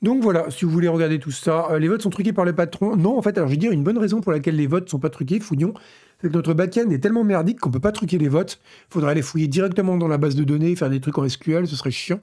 [0.02, 2.96] Donc voilà, si vous voulez regarder tout ça, les votes sont truqués par le patron.
[2.96, 5.00] Non, en fait, alors je vais dire une bonne raison pour laquelle les votes sont
[5.00, 5.72] pas truqués, fouillons,
[6.20, 8.61] c'est que notre backend est tellement merdique qu'on peut pas truquer les votes.
[8.90, 11.76] Faudrait aller fouiller directement dans la base de données, faire des trucs en SQL, ce
[11.76, 12.20] serait chiant.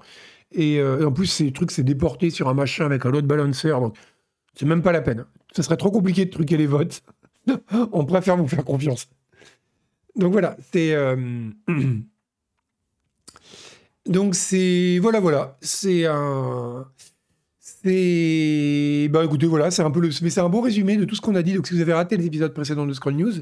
[0.55, 3.95] Et, en plus, ces trucs, c'est déporté sur un machin avec un load balancer, donc
[4.55, 5.25] c'est même pas la peine.
[5.53, 7.03] Ce serait trop compliqué de truquer les votes.
[7.91, 9.09] On préfère vous faire confiance.
[10.15, 10.95] Donc voilà, c'est...
[14.07, 16.85] Donc c'est voilà voilà, c'est un
[17.59, 21.15] c'est bah écoutez voilà, c'est un peu le mais c'est un beau résumé de tout
[21.15, 21.55] ce qu'on a dit.
[21.55, 23.33] Donc si vous avez raté les épisodes précédents de Scroll News,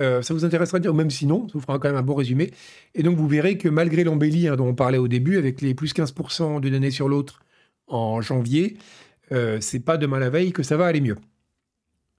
[0.00, 2.14] euh, ça vous intéressera de dire, même sinon, ça vous fera quand même un bon
[2.14, 2.50] résumé.
[2.94, 5.74] Et donc vous verrez que malgré l'embellie hein, dont on parlait au début, avec les
[5.74, 7.40] plus 15% de données sur l'autre
[7.86, 8.76] en janvier,
[9.32, 11.16] euh, c'est pas demain la veille que ça va aller mieux.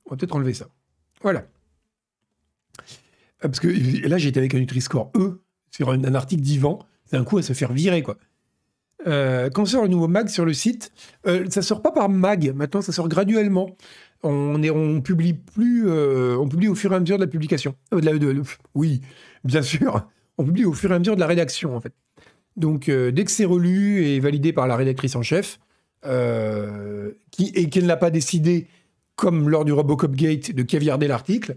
[0.05, 0.67] On va peut-être enlever ça.
[1.21, 1.45] Voilà.
[3.39, 3.67] Parce que
[4.07, 6.79] là, j'étais avec un Nutri-Score E sur un article d'Ivan
[7.11, 8.17] d'un coup à se faire virer, quoi.
[9.07, 10.91] Euh, quand sort le nouveau mag sur le site,
[11.25, 13.75] euh, ça sort pas par mag, maintenant ça sort graduellement.
[14.23, 17.75] Euh, on publie au fur et à mesure de la publication.
[17.91, 18.43] De
[18.75, 19.01] oui,
[19.43, 20.07] bien sûr,
[20.37, 21.93] on publie au fur et à mesure de la rédaction en fait.
[22.57, 25.59] Donc dès que c'est relu et validé par la rédactrice en chef,
[26.03, 28.67] qui, et qu'elle n'a pas décidé,
[29.15, 31.55] comme lors du Robocop Gate, de caviarder l'article,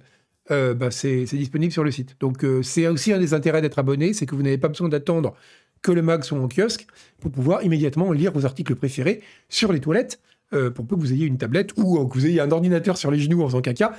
[0.50, 2.16] euh, bah, c'est disponible sur le site.
[2.20, 4.88] Donc euh, c'est aussi un des intérêts d'être abonné, c'est que vous n'avez pas besoin
[4.88, 5.34] d'attendre
[5.80, 6.86] que le mag soit en kiosque
[7.20, 10.20] pour pouvoir immédiatement lire vos articles préférés sur les toilettes,
[10.52, 13.10] euh, pour peu que vous ayez une tablette ou que vous ayez un ordinateur sur
[13.10, 13.94] les genoux en faisant caca.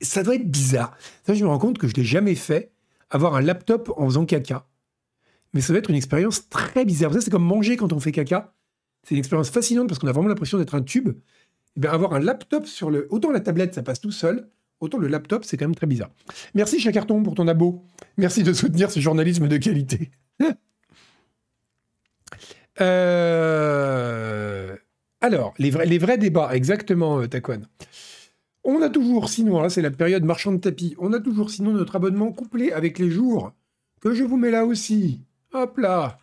[0.00, 0.96] Ça doit être bizarre.
[1.26, 2.72] Ça, je me rends compte que je l'ai jamais fait,
[3.10, 4.66] avoir un laptop en faisant caca.
[5.52, 7.12] Mais ça doit être une expérience très bizarre.
[7.12, 8.54] Ça, c'est comme manger quand on fait caca.
[9.02, 11.08] C'est une expérience fascinante parce qu'on a vraiment l'impression d'être un tube.
[11.08, 11.12] Et
[11.76, 13.06] eh bien, avoir un laptop sur le...
[13.10, 14.48] Autant la tablette, ça passe tout seul.
[14.80, 16.10] Autant le laptop, c'est quand même très bizarre.
[16.54, 17.84] Merci Chacarton pour ton abo.
[18.16, 20.10] Merci de soutenir ce journalisme de qualité.
[22.80, 24.74] Euh,
[25.20, 27.60] alors, les vrais, débats, exactement, euh, Taquan.
[28.64, 31.72] On a toujours, sinon, là c'est la période marchand de tapis, on a toujours, sinon,
[31.72, 33.52] notre abonnement couplé avec les jours,
[34.00, 35.22] que je vous mets là aussi.
[35.52, 36.18] Hop là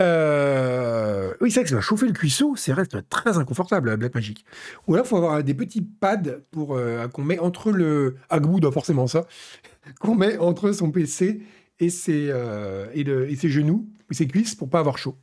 [0.00, 4.14] euh, oui, c'est vrai que ça va chauffer le cuisseau, c'est reste très inconfortable, Black
[4.14, 4.44] Magic.
[4.86, 8.16] Ou alors, il faut avoir des petits pads pour euh, qu'on met entre le.
[8.28, 9.26] Agbou doit forcément ça.
[10.00, 11.42] qu'on met entre son PC
[11.78, 15.16] et ses, euh, et, et, ses genoux, et ses cuisses pour pas avoir chaud.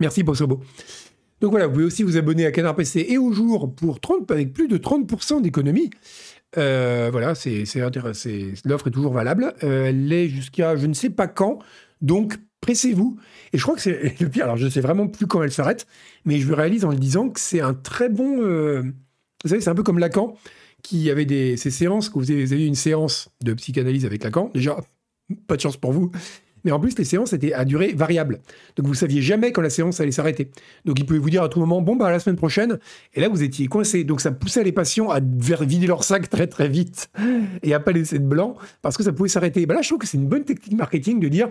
[0.00, 0.60] Merci, Bossobo.
[1.40, 4.30] Donc voilà, vous pouvez aussi vous abonner à Canard PC et au jour pour 30,
[4.30, 5.90] avec plus de 30% d'économie.
[6.54, 7.64] voilà, c'est
[8.64, 9.54] l'offre est toujours valable.
[9.60, 11.58] elle est jusqu'à je ne sais pas quand.
[12.00, 13.16] Donc, pressez-vous.
[13.52, 14.44] Et je crois que c'est le pire.
[14.44, 15.86] Alors, je sais vraiment plus quand elle s'arrête,
[16.24, 18.42] mais je me réalise en le disant que c'est un très bon.
[18.42, 18.82] euh,
[19.44, 20.34] vous savez, c'est un peu comme Lacan,
[20.82, 24.04] qui avait des, ces séances, que vous avez, vous avez eu une séance de psychanalyse
[24.04, 24.50] avec Lacan.
[24.54, 24.76] Déjà,
[25.46, 26.10] pas de chance pour vous.
[26.66, 28.40] Mais en plus, les séances étaient à durée variable.
[28.74, 30.50] Donc, vous saviez jamais quand la séance allait s'arrêter.
[30.84, 32.80] Donc, il pouvait vous dire à tout moment, bon, bah, la semaine prochaine.
[33.14, 34.02] Et là, vous étiez coincé.
[34.02, 37.08] Donc, ça poussait les patients à vider leur sac très, très vite
[37.62, 39.64] et à pas laisser de blanc parce que ça pouvait s'arrêter.
[39.64, 41.48] Bah, là, je trouve que c'est une bonne technique marketing de dire,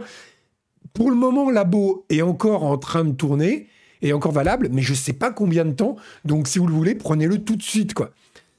[0.91, 3.67] pour le moment, Labo est encore en train de tourner
[4.01, 5.95] et encore valable, mais je sais pas combien de temps.
[6.25, 8.11] Donc, si vous le voulez, prenez-le tout de suite, quoi.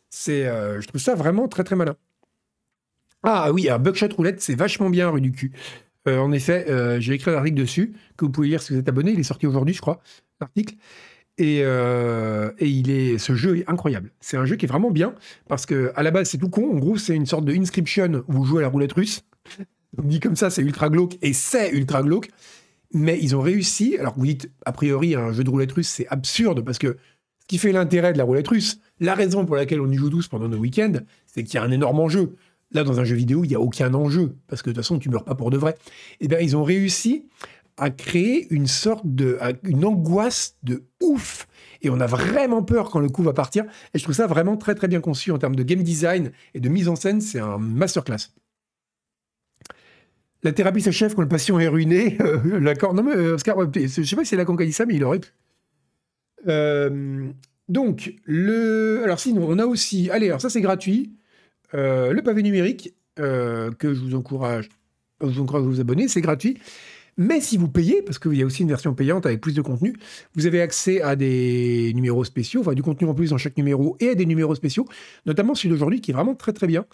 [0.09, 1.97] C'est, euh, je trouve ça vraiment très, très malin.
[3.23, 5.53] Ah oui, alors Buckshot Roulette, c'est vachement bien, rue du cul.
[6.09, 8.79] Euh, en effet, euh, j'ai écrit un article dessus que vous pouvez lire si vous
[8.79, 9.13] êtes abonné.
[9.13, 10.01] Il est sorti aujourd'hui, je crois,
[10.41, 10.75] l'article.
[11.39, 14.11] Et, euh, et il est, ce jeu est incroyable.
[14.21, 15.15] C'est un jeu qui est vraiment bien
[15.49, 16.71] parce que à la base c'est tout con.
[16.73, 19.23] En gros, c'est une sorte de Inscription où vous jouez à la roulette russe.
[19.99, 22.31] On dit comme ça, c'est ultra glauque et c'est ultra glauque.
[22.95, 23.97] Mais ils ont réussi.
[23.99, 26.97] Alors vous dites, a priori, un jeu de roulette russe, c'est absurde parce que
[27.41, 30.09] ce qui fait l'intérêt de la roulette russe, la raison pour laquelle on y joue
[30.09, 32.35] tous pendant nos week-ends, c'est qu'il y a un énorme enjeu.
[32.77, 34.99] Là, dans un jeu vidéo, il n'y a aucun enjeu, parce que de toute façon,
[34.99, 35.77] tu meurs pas pour de vrai.
[36.21, 37.25] Eh bien, ils ont réussi
[37.79, 39.39] à créer une sorte de...
[39.63, 41.49] une angoisse de ouf.
[41.81, 43.65] Et on a vraiment peur quand le coup va partir.
[43.95, 46.61] Et je trouve ça vraiment très, très bien conçu en termes de game design et
[46.61, 47.23] de mise en scène.
[47.23, 48.29] C'est un masterclass.
[50.43, 52.19] La thérapie s'achève quand le patient est ruiné.
[52.27, 52.93] Euh, Lacan.
[52.93, 54.97] Non, mais euh, Oscar, ouais, je sais pas si c'est Lacan qui a ça, mais
[54.97, 55.31] il aurait pu.
[56.47, 57.27] Euh,
[57.71, 59.01] donc, le.
[59.03, 60.11] Alors, sinon, on a aussi.
[60.11, 61.17] Allez, alors ça, c'est gratuit.
[61.75, 64.69] Euh, le pavé numérique, euh, que je vous encourage,
[65.21, 66.59] je vous encourage à vous abonner, c'est gratuit.
[67.19, 69.63] Mais si vous payez, parce qu'il y a aussi une version payante avec plus de
[69.63, 69.95] contenu,
[70.35, 73.97] vous avez accès à des numéros spéciaux, enfin du contenu en plus dans chaque numéro
[74.01, 74.87] et à des numéros spéciaux,
[75.25, 76.85] notamment celui d'aujourd'hui qui est vraiment très très bien,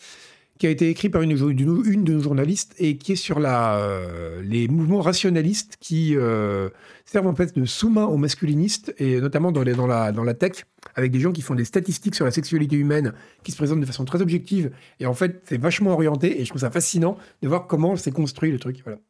[0.59, 3.76] qui a été écrit par une, une, de nos journalistes et qui est sur la,
[3.78, 6.68] euh, les mouvements rationalistes qui euh,
[7.05, 10.34] servent en fait de sous-main aux masculinistes et notamment dans, les, dans, la, dans la
[10.34, 13.80] tech, avec des gens qui font des statistiques sur la sexualité humaine qui se présentent
[13.80, 17.16] de façon très objective et en fait c'est vachement orienté et je trouve ça fascinant
[17.42, 18.82] de voir comment c'est construit le truc.
[18.84, 19.00] Voilà.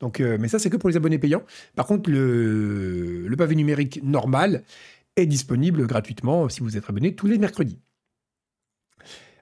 [0.00, 1.42] Donc, euh, mais ça c'est que pour les abonnés payants.
[1.76, 4.62] Par contre, le, le pavé numérique normal
[5.16, 7.78] est disponible gratuitement si vous êtes abonné tous les mercredis.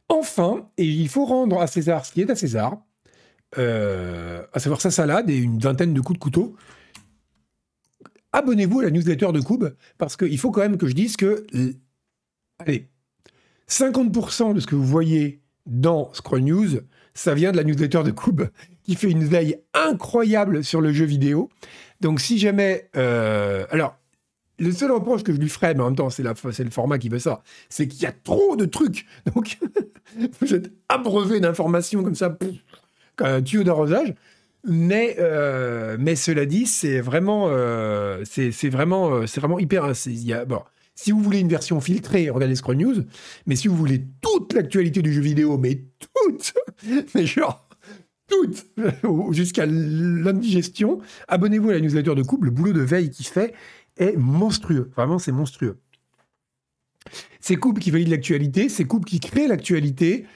[0.09, 2.79] Enfin, et il faut rendre à César ce qui est à César,
[3.59, 6.57] euh, à savoir sa salade et une vingtaine de coups de couteau.
[8.33, 11.47] Abonnez-vous à la newsletter de Koub, parce qu'il faut quand même que je dise que,
[11.55, 11.73] euh,
[12.59, 12.89] allez,
[13.69, 16.81] 50% de ce que vous voyez dans Scroll News,
[17.15, 18.49] ça vient de la newsletter de Koub,
[18.83, 21.51] qui fait une veille incroyable sur le jeu vidéo.
[22.01, 22.89] Donc si jamais...
[22.97, 23.99] euh, alors,
[24.59, 26.71] le seul reproche que je lui ferais, mais en même temps, c'est, la, c'est le
[26.71, 29.07] format qui veut ça, c'est qu'il y a trop de trucs.
[29.35, 29.59] Donc,
[30.41, 32.51] vous êtes abreuvé d'informations comme ça, pff,
[33.17, 34.15] comme un tuyau d'arrosage.
[34.67, 39.95] Mais, euh, mais cela dit, c'est vraiment, euh, c'est, c'est vraiment, euh, c'est vraiment hyper.
[39.95, 40.61] c'est- y a- bon,
[40.97, 43.05] si vous voulez une version filtrée, regardez Scroll News.
[43.47, 46.55] Mais si vous voulez toute l'actualité du jeu vidéo, mais toute,
[47.15, 47.65] mais genre
[48.27, 48.67] toute,
[49.33, 52.47] jusqu'à l'indigestion, abonnez-vous à la newsletter de couple.
[52.47, 53.55] Le boulot de veille qu'il fait
[53.99, 54.91] est monstrueux.
[54.97, 55.79] Vraiment, c'est monstrueux.
[57.41, 60.27] C'est Couple qui valide l'actualité, c'est Couple qui crée l'actualité.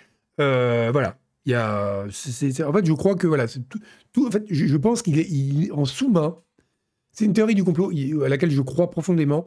[0.41, 1.19] Euh, voilà.
[1.45, 3.81] Il y a, en fait, je crois que voilà, tout,
[4.13, 6.39] tout- en fait, je, pense qu'il est, en sous-main.
[7.11, 7.91] C'est une théorie du complot
[8.25, 9.45] à laquelle je crois profondément.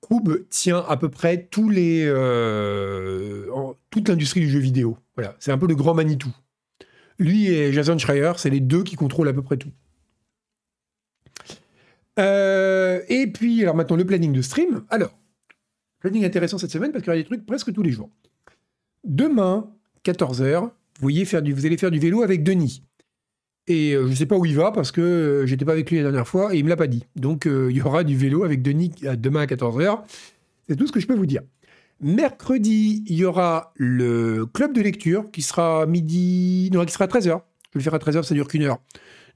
[0.00, 4.96] Koub tient à peu près tous les, euh, en- toute l'industrie du jeu vidéo.
[5.16, 6.32] Voilà, c'est un peu le grand Manitou.
[7.18, 9.72] Lui et Jason Schreier, c'est les deux qui contrôlent à peu près tout.
[12.18, 14.84] Euh, et puis, alors maintenant, le planning de stream.
[14.90, 15.16] Alors,
[16.00, 18.10] planning intéressant cette semaine parce qu'il y a des trucs presque tous les jours.
[19.04, 19.70] Demain,
[20.04, 22.82] 14h, vous, vous allez faire du vélo avec Denis.
[23.68, 25.90] Et euh, je ne sais pas où il va parce que euh, j'étais pas avec
[25.90, 27.04] lui la dernière fois et il me l'a pas dit.
[27.16, 30.00] Donc, euh, il y aura du vélo avec Denis demain à 14h.
[30.68, 31.42] C'est tout ce que je peux vous dire.
[32.00, 36.70] Mercredi, il y aura le club de lecture qui sera midi.
[36.72, 37.22] Non, qui sera à 13h.
[37.24, 37.40] Je vais
[37.74, 38.78] le faire à 13h, ça dure qu'une heure.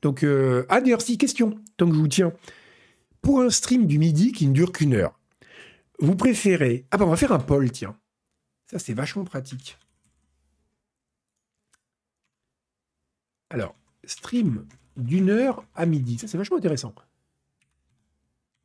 [0.00, 0.24] Donc,
[0.68, 2.32] ah, d'ailleurs, si, question, tant que je vous tiens.
[3.22, 5.18] Pour un stream du midi qui ne dure qu'une heure,
[6.00, 6.86] vous préférez.
[6.90, 7.96] Ah, bah, on va faire un poll, tiens.
[8.66, 9.78] Ça, c'est vachement pratique.
[13.50, 14.66] Alors, stream
[14.96, 16.18] d'une heure à midi.
[16.18, 16.94] Ça, c'est vachement intéressant.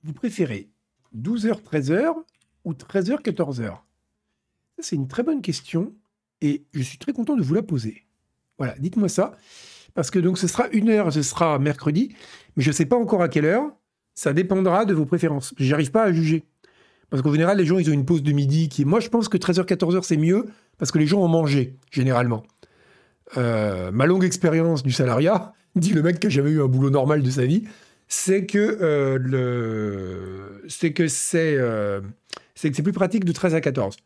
[0.03, 0.69] Vous préférez
[1.15, 2.15] 12h, 13h
[2.63, 3.81] ou 13h, 14h Ça,
[4.79, 5.93] c'est une très bonne question
[6.41, 8.05] et je suis très content de vous la poser.
[8.57, 9.37] Voilà, dites-moi ça.
[9.93, 12.15] Parce que donc ce sera une heure, ce sera mercredi,
[12.55, 13.71] mais je ne sais pas encore à quelle heure.
[14.17, 15.53] Ça dépendra de vos préférences.
[15.59, 16.43] J'arrive pas à juger.
[17.11, 18.85] Parce qu'en général, les gens, ils ont une pause de midi qui est...
[18.85, 20.47] Moi, je pense que 13h, 14h, c'est mieux
[20.79, 22.41] parce que les gens ont mangé, généralement.
[23.37, 26.89] Euh, ma longue expérience du salariat dit le mec qui a jamais eu un boulot
[26.89, 27.65] normal de sa vie,
[28.07, 30.63] c'est que euh, euh,
[32.55, 33.97] c'est plus pratique de 13 à 14.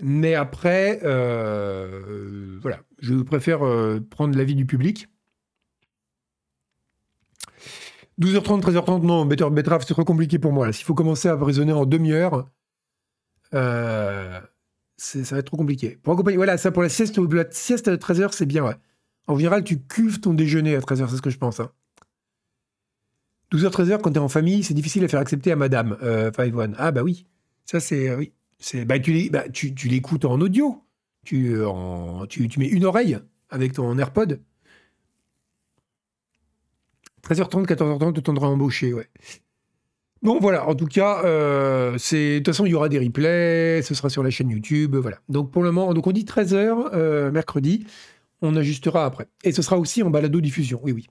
[0.00, 3.58] Mais après, voilà, je préfère
[4.08, 5.08] prendre l'avis du public.
[8.20, 10.72] 12h30, 13h30, non, Better Betrave, c'est trop compliqué pour moi.
[10.72, 12.48] S'il faut commencer à raisonner en demi-heure,
[13.52, 13.60] ça
[15.30, 15.98] va être trop compliqué.
[16.02, 18.74] Pour accompagner, voilà, ça pour la sieste, la sieste à 13h, c'est bien, ouais.
[19.28, 21.60] En général, tu cuves ton déjeuner à 13h, c'est ce que je pense.
[23.52, 26.30] 12h, 13h, quand tu es en famille, c'est difficile à faire accepter à madame, euh,
[26.32, 26.74] Five One.
[26.78, 27.26] Ah, bah oui.
[27.64, 28.08] Ça, c'est.
[28.08, 28.32] Euh, oui.
[28.86, 30.82] Bah, tu, bah, tu, l'écoutes en audio.
[31.24, 33.18] Tu, euh, en, tu, mets une oreille
[33.50, 34.40] avec ton AirPod.
[37.28, 39.08] 13h30, 14h30, tu t'entendras embaucher, ouais.
[40.22, 40.68] Bon, voilà.
[40.68, 41.22] En tout cas,
[41.98, 42.34] c'est.
[42.34, 43.82] De toute façon, il y aura des replays.
[43.82, 44.96] Ce sera sur la chaîne YouTube.
[44.96, 45.18] Voilà.
[45.28, 47.86] Donc, pour le moment, donc on dit 13h, mercredi.
[48.40, 49.26] On ajustera après.
[49.44, 51.06] Et ce sera aussi en balado-diffusion, oui, oui.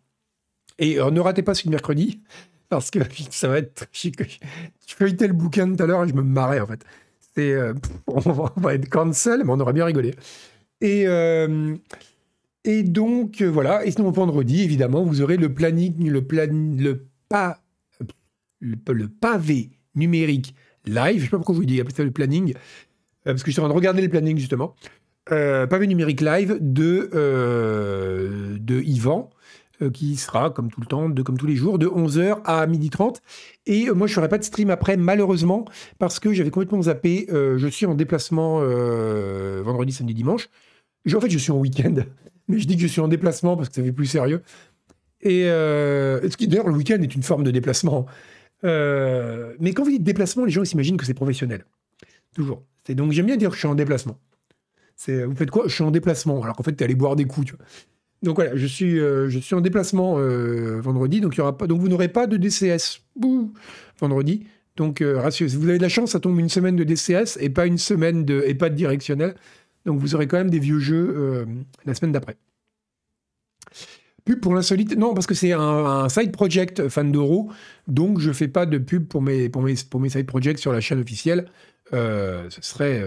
[0.80, 2.22] Et euh, ne ratez pas ce mercredi,
[2.70, 3.00] parce que
[3.32, 3.88] ça va être.
[3.94, 6.84] Je feuilletais le bouquin tout à l'heure et je me marrais, en fait.
[7.38, 7.74] Euh,
[8.08, 10.16] on, va, être cancel, mais on aura bien rigolé.
[10.82, 11.76] Et, euh,
[12.64, 13.86] et donc, voilà.
[13.86, 16.26] Et sinon, vendredi, évidemment, vous aurez le planning, le,
[18.60, 20.56] le, pavé numérique
[20.86, 21.16] live.
[21.16, 22.54] Je ne sais pas pourquoi je vous dis ça le planning,
[23.24, 24.76] parce que je suis en train de regarder le planning, justement.
[25.32, 29.30] Euh, pavé numérique live de, euh, Yvan,
[29.82, 33.18] euh, qui sera, comme tout le temps, comme tous les jours, de 11h à 12h30.
[33.66, 35.66] Et moi, je ne ferai pas de stream après, malheureusement,
[36.00, 37.28] parce que j'avais complètement zappé.
[37.30, 38.60] je suis en déplacement
[39.64, 40.50] vendredi, samedi, dimanche.
[41.14, 41.96] en fait, je suis en week-end,
[42.48, 44.42] mais je dis que je suis en déplacement parce que ça fait plus sérieux.
[45.22, 48.06] Et ce qui, d'ailleurs, le week-end est une forme de déplacement.
[48.64, 51.66] mais quand vous dites déplacement, les gens s'imaginent que c'est professionnel.
[52.36, 52.64] Toujours.
[52.90, 54.20] donc, j'aime bien dire que je suis en déplacement.
[55.08, 55.64] Vous faites quoi?
[55.68, 56.42] Je suis en déplacement.
[56.44, 57.54] Alors qu'en fait, tu es allé boire des coups.
[58.24, 63.04] Donc voilà, je suis, euh, en déplacement euh, vendredi, donc, vous n'aurez pas de DCS
[64.00, 64.46] vendredi.
[64.76, 67.50] Donc euh, si vous avez de la chance, ça tombe une semaine de DCS et
[67.50, 69.36] pas une semaine de, et pas de directionnel.
[69.88, 71.48] Donc vous aurez quand même des vieux jeux
[71.86, 72.38] la semaine d'après.
[74.24, 77.50] Pub pour l'insolite Non, parce que c'est un, side project fan d'euro,
[77.88, 81.50] donc je fais pas de pub pour mes, side projects sur la chaîne officielle.
[81.92, 83.02] ce, serait,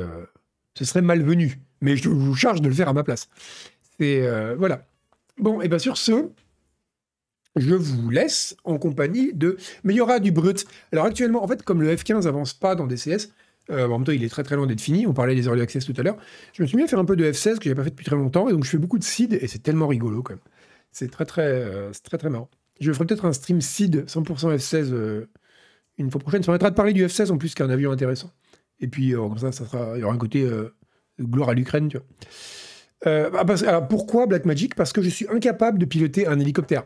[0.75, 3.29] ce malvenu mais je vous charge de le faire à ma place.
[4.01, 4.87] Euh, voilà.
[5.39, 6.31] Bon, et bien sur ce,
[7.57, 9.57] je vous laisse en compagnie de.
[9.85, 10.67] Mais il y aura du brut.
[10.93, 13.33] Alors actuellement, en fait, comme le F15 avance pas dans DCS,
[13.71, 15.07] euh, en même temps, il est très très loin d'être fini.
[15.07, 16.17] On parlait des early access tout à l'heure.
[16.53, 18.05] Je me suis mis à faire un peu de F16 que j'ai pas fait depuis
[18.05, 20.43] très longtemps, et donc je fais beaucoup de seed et c'est tellement rigolo quand même.
[20.93, 22.51] C'est très très, euh, très très marrant.
[22.81, 25.27] Je ferai peut-être un stream seed 100% F16
[25.99, 26.43] une fois prochaine.
[26.43, 28.31] Ça permettra de parler du F16 en plus qu'un avion intéressant.
[28.81, 30.49] Et puis comme ça, ça sera, il y aura un côté
[31.21, 32.07] gloire à l'Ukraine, tu vois.
[33.07, 36.85] Euh, ah, alors pourquoi Blackmagic Parce que je suis incapable de piloter un hélicoptère.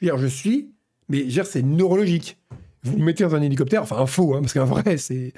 [0.00, 0.70] Je, dire, je suis,
[1.08, 2.38] mais c'est neurologique.
[2.82, 5.32] Vous me mettez dans un hélicoptère, enfin un faux, hein, parce qu'un vrai, c'est.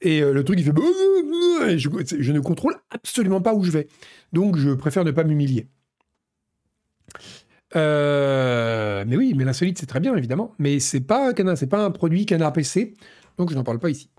[0.00, 0.72] Et euh, le truc, il fait.
[1.72, 1.88] Et je,
[2.18, 3.88] je, ne contrôle absolument pas où je vais.
[4.32, 5.68] Donc je préfère ne pas m'humilier.
[7.76, 10.52] Euh, mais oui, mais l'insolite, c'est très bien, évidemment.
[10.58, 12.94] Mais c'est pas, pas un produit canard PC,
[13.38, 14.10] donc je n'en parle pas ici.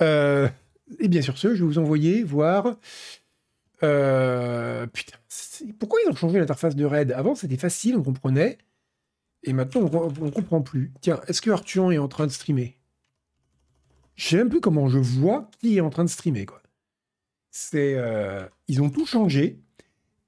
[0.00, 0.48] Euh,
[0.98, 2.76] et bien sûr ce, je vais vous envoyer voir.
[3.80, 5.18] Putain,
[5.78, 7.12] pourquoi ils ont changé l'interface de RAID?
[7.12, 8.58] Avant, c'était facile, on comprenait.
[9.44, 10.92] Et maintenant, on ne comprend plus.
[11.00, 12.76] Tiens, est-ce que Arthur est en train de streamer?
[14.16, 16.46] Je sais même plus comment je vois qui est en train de streamer.
[16.46, 16.62] Quoi.
[17.50, 19.60] C'est, euh, ils ont tout changé.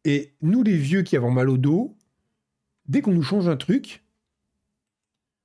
[0.05, 1.97] Et nous, les vieux qui avons mal au dos,
[2.87, 4.05] dès qu'on nous change un truc.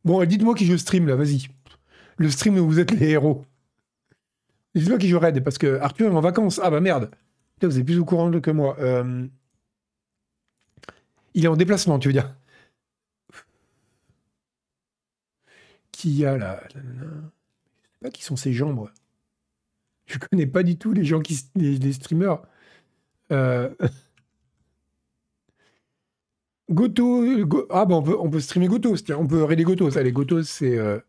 [0.03, 1.47] Bon, dites-moi qui je stream là, vas-y.
[2.17, 3.45] Le stream où vous êtes les héros.
[4.75, 6.59] Dites-moi qui joue Raid, parce que Arthur est en vacances.
[6.61, 7.11] Ah bah merde.
[7.61, 8.77] vous êtes plus au courant que moi.
[8.79, 9.27] Euh,
[11.33, 12.35] il est en déplacement, tu veux dire.
[15.91, 16.79] Qui a là Je sais
[18.01, 18.91] pas qui sont ces gens, moi.
[20.05, 21.39] Je connais pas du tout les gens qui.
[21.55, 22.41] les, streamers.
[23.31, 23.69] Euh...
[26.71, 27.25] Goto,
[27.71, 29.89] ah bon, on peut, on peut streamer Goto, on peut raider Goto.
[29.89, 30.77] Ça, les Gotos, c'est.
[30.77, 30.99] Euh,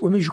[0.00, 0.30] Ouais, mais je.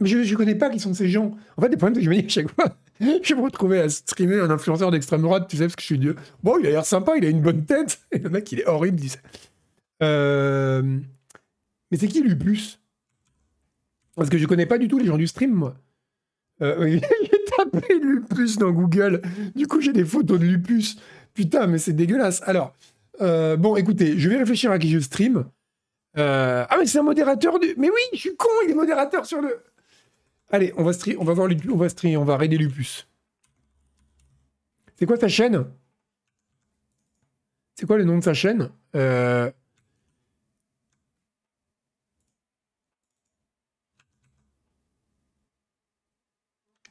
[0.00, 1.36] Mais je, je connais pas qui sont ces gens.
[1.56, 2.76] En fait, les problèmes, c'est que je me dis à chaque fois,
[3.22, 5.86] je vais me retrouver à streamer un influenceur d'extrême droite, tu sais, parce que je
[5.86, 6.16] suis Dieu.
[6.42, 8.00] Bon, il a l'air sympa, il a une bonne tête.
[8.12, 9.18] Et le mec, il est horrible, dit ça.
[10.02, 10.82] Euh...
[11.90, 12.80] Mais c'est qui Lupus
[14.16, 15.76] Parce que je connais pas du tout les gens du stream, moi.
[16.62, 19.22] Euh, j'ai tapé Lupus dans Google.
[19.54, 20.96] Du coup, j'ai des photos de Lupus.
[21.34, 22.42] Putain, mais c'est dégueulasse.
[22.46, 22.74] Alors,
[23.20, 25.44] euh, bon, écoutez, je vais réfléchir à qui je stream.
[26.18, 27.74] Euh, ah, mais c'est un modérateur du.
[27.76, 29.62] Mais oui, je suis con, il est modérateur sur le.
[30.50, 33.08] Allez, on va, on va voir on va on va raider Lupus.
[34.96, 35.66] C'est quoi ta chaîne?
[37.74, 38.70] C'est quoi le nom de ta chaîne?
[38.94, 39.50] Euh...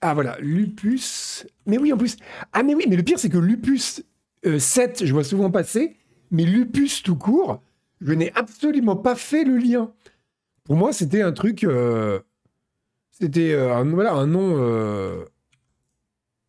[0.02, 1.48] Ah voilà, Lupus.
[1.66, 2.18] Mais oui, en plus.
[2.54, 4.04] Ah mais oui, mais le pire, c'est que Lupus
[4.44, 5.98] 7, euh, je vois souvent passer,
[6.30, 7.64] mais Lupus tout court,
[8.02, 9.92] je n'ai absolument pas fait le lien.
[10.66, 11.64] Pour moi, c'était un truc.
[11.64, 12.20] Euh,
[13.20, 14.56] c'était euh, un, voilà, un nom.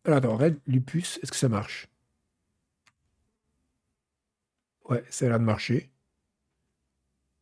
[0.05, 1.87] Alors, attends, Red Lupus, est-ce que ça marche?
[4.89, 5.89] Ouais, ça a l'air de marcher.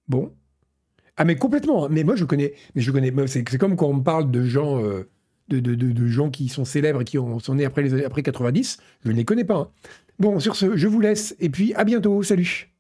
[0.07, 0.34] Bon.
[1.18, 1.85] Ah, mais complètement.
[1.85, 1.89] Hein.
[1.91, 2.53] Mais moi, je connais.
[2.73, 3.14] Mais je connais.
[3.27, 4.81] C'est comme quand on parle de gens
[5.47, 9.15] de, gens qui sont célèbres et qui sont nés après, les, après 90, je ne
[9.15, 9.57] les connais pas.
[9.57, 9.69] Hein.
[10.19, 12.23] Bon, sur ce, je vous laisse et puis à bientôt.
[12.23, 12.74] Salut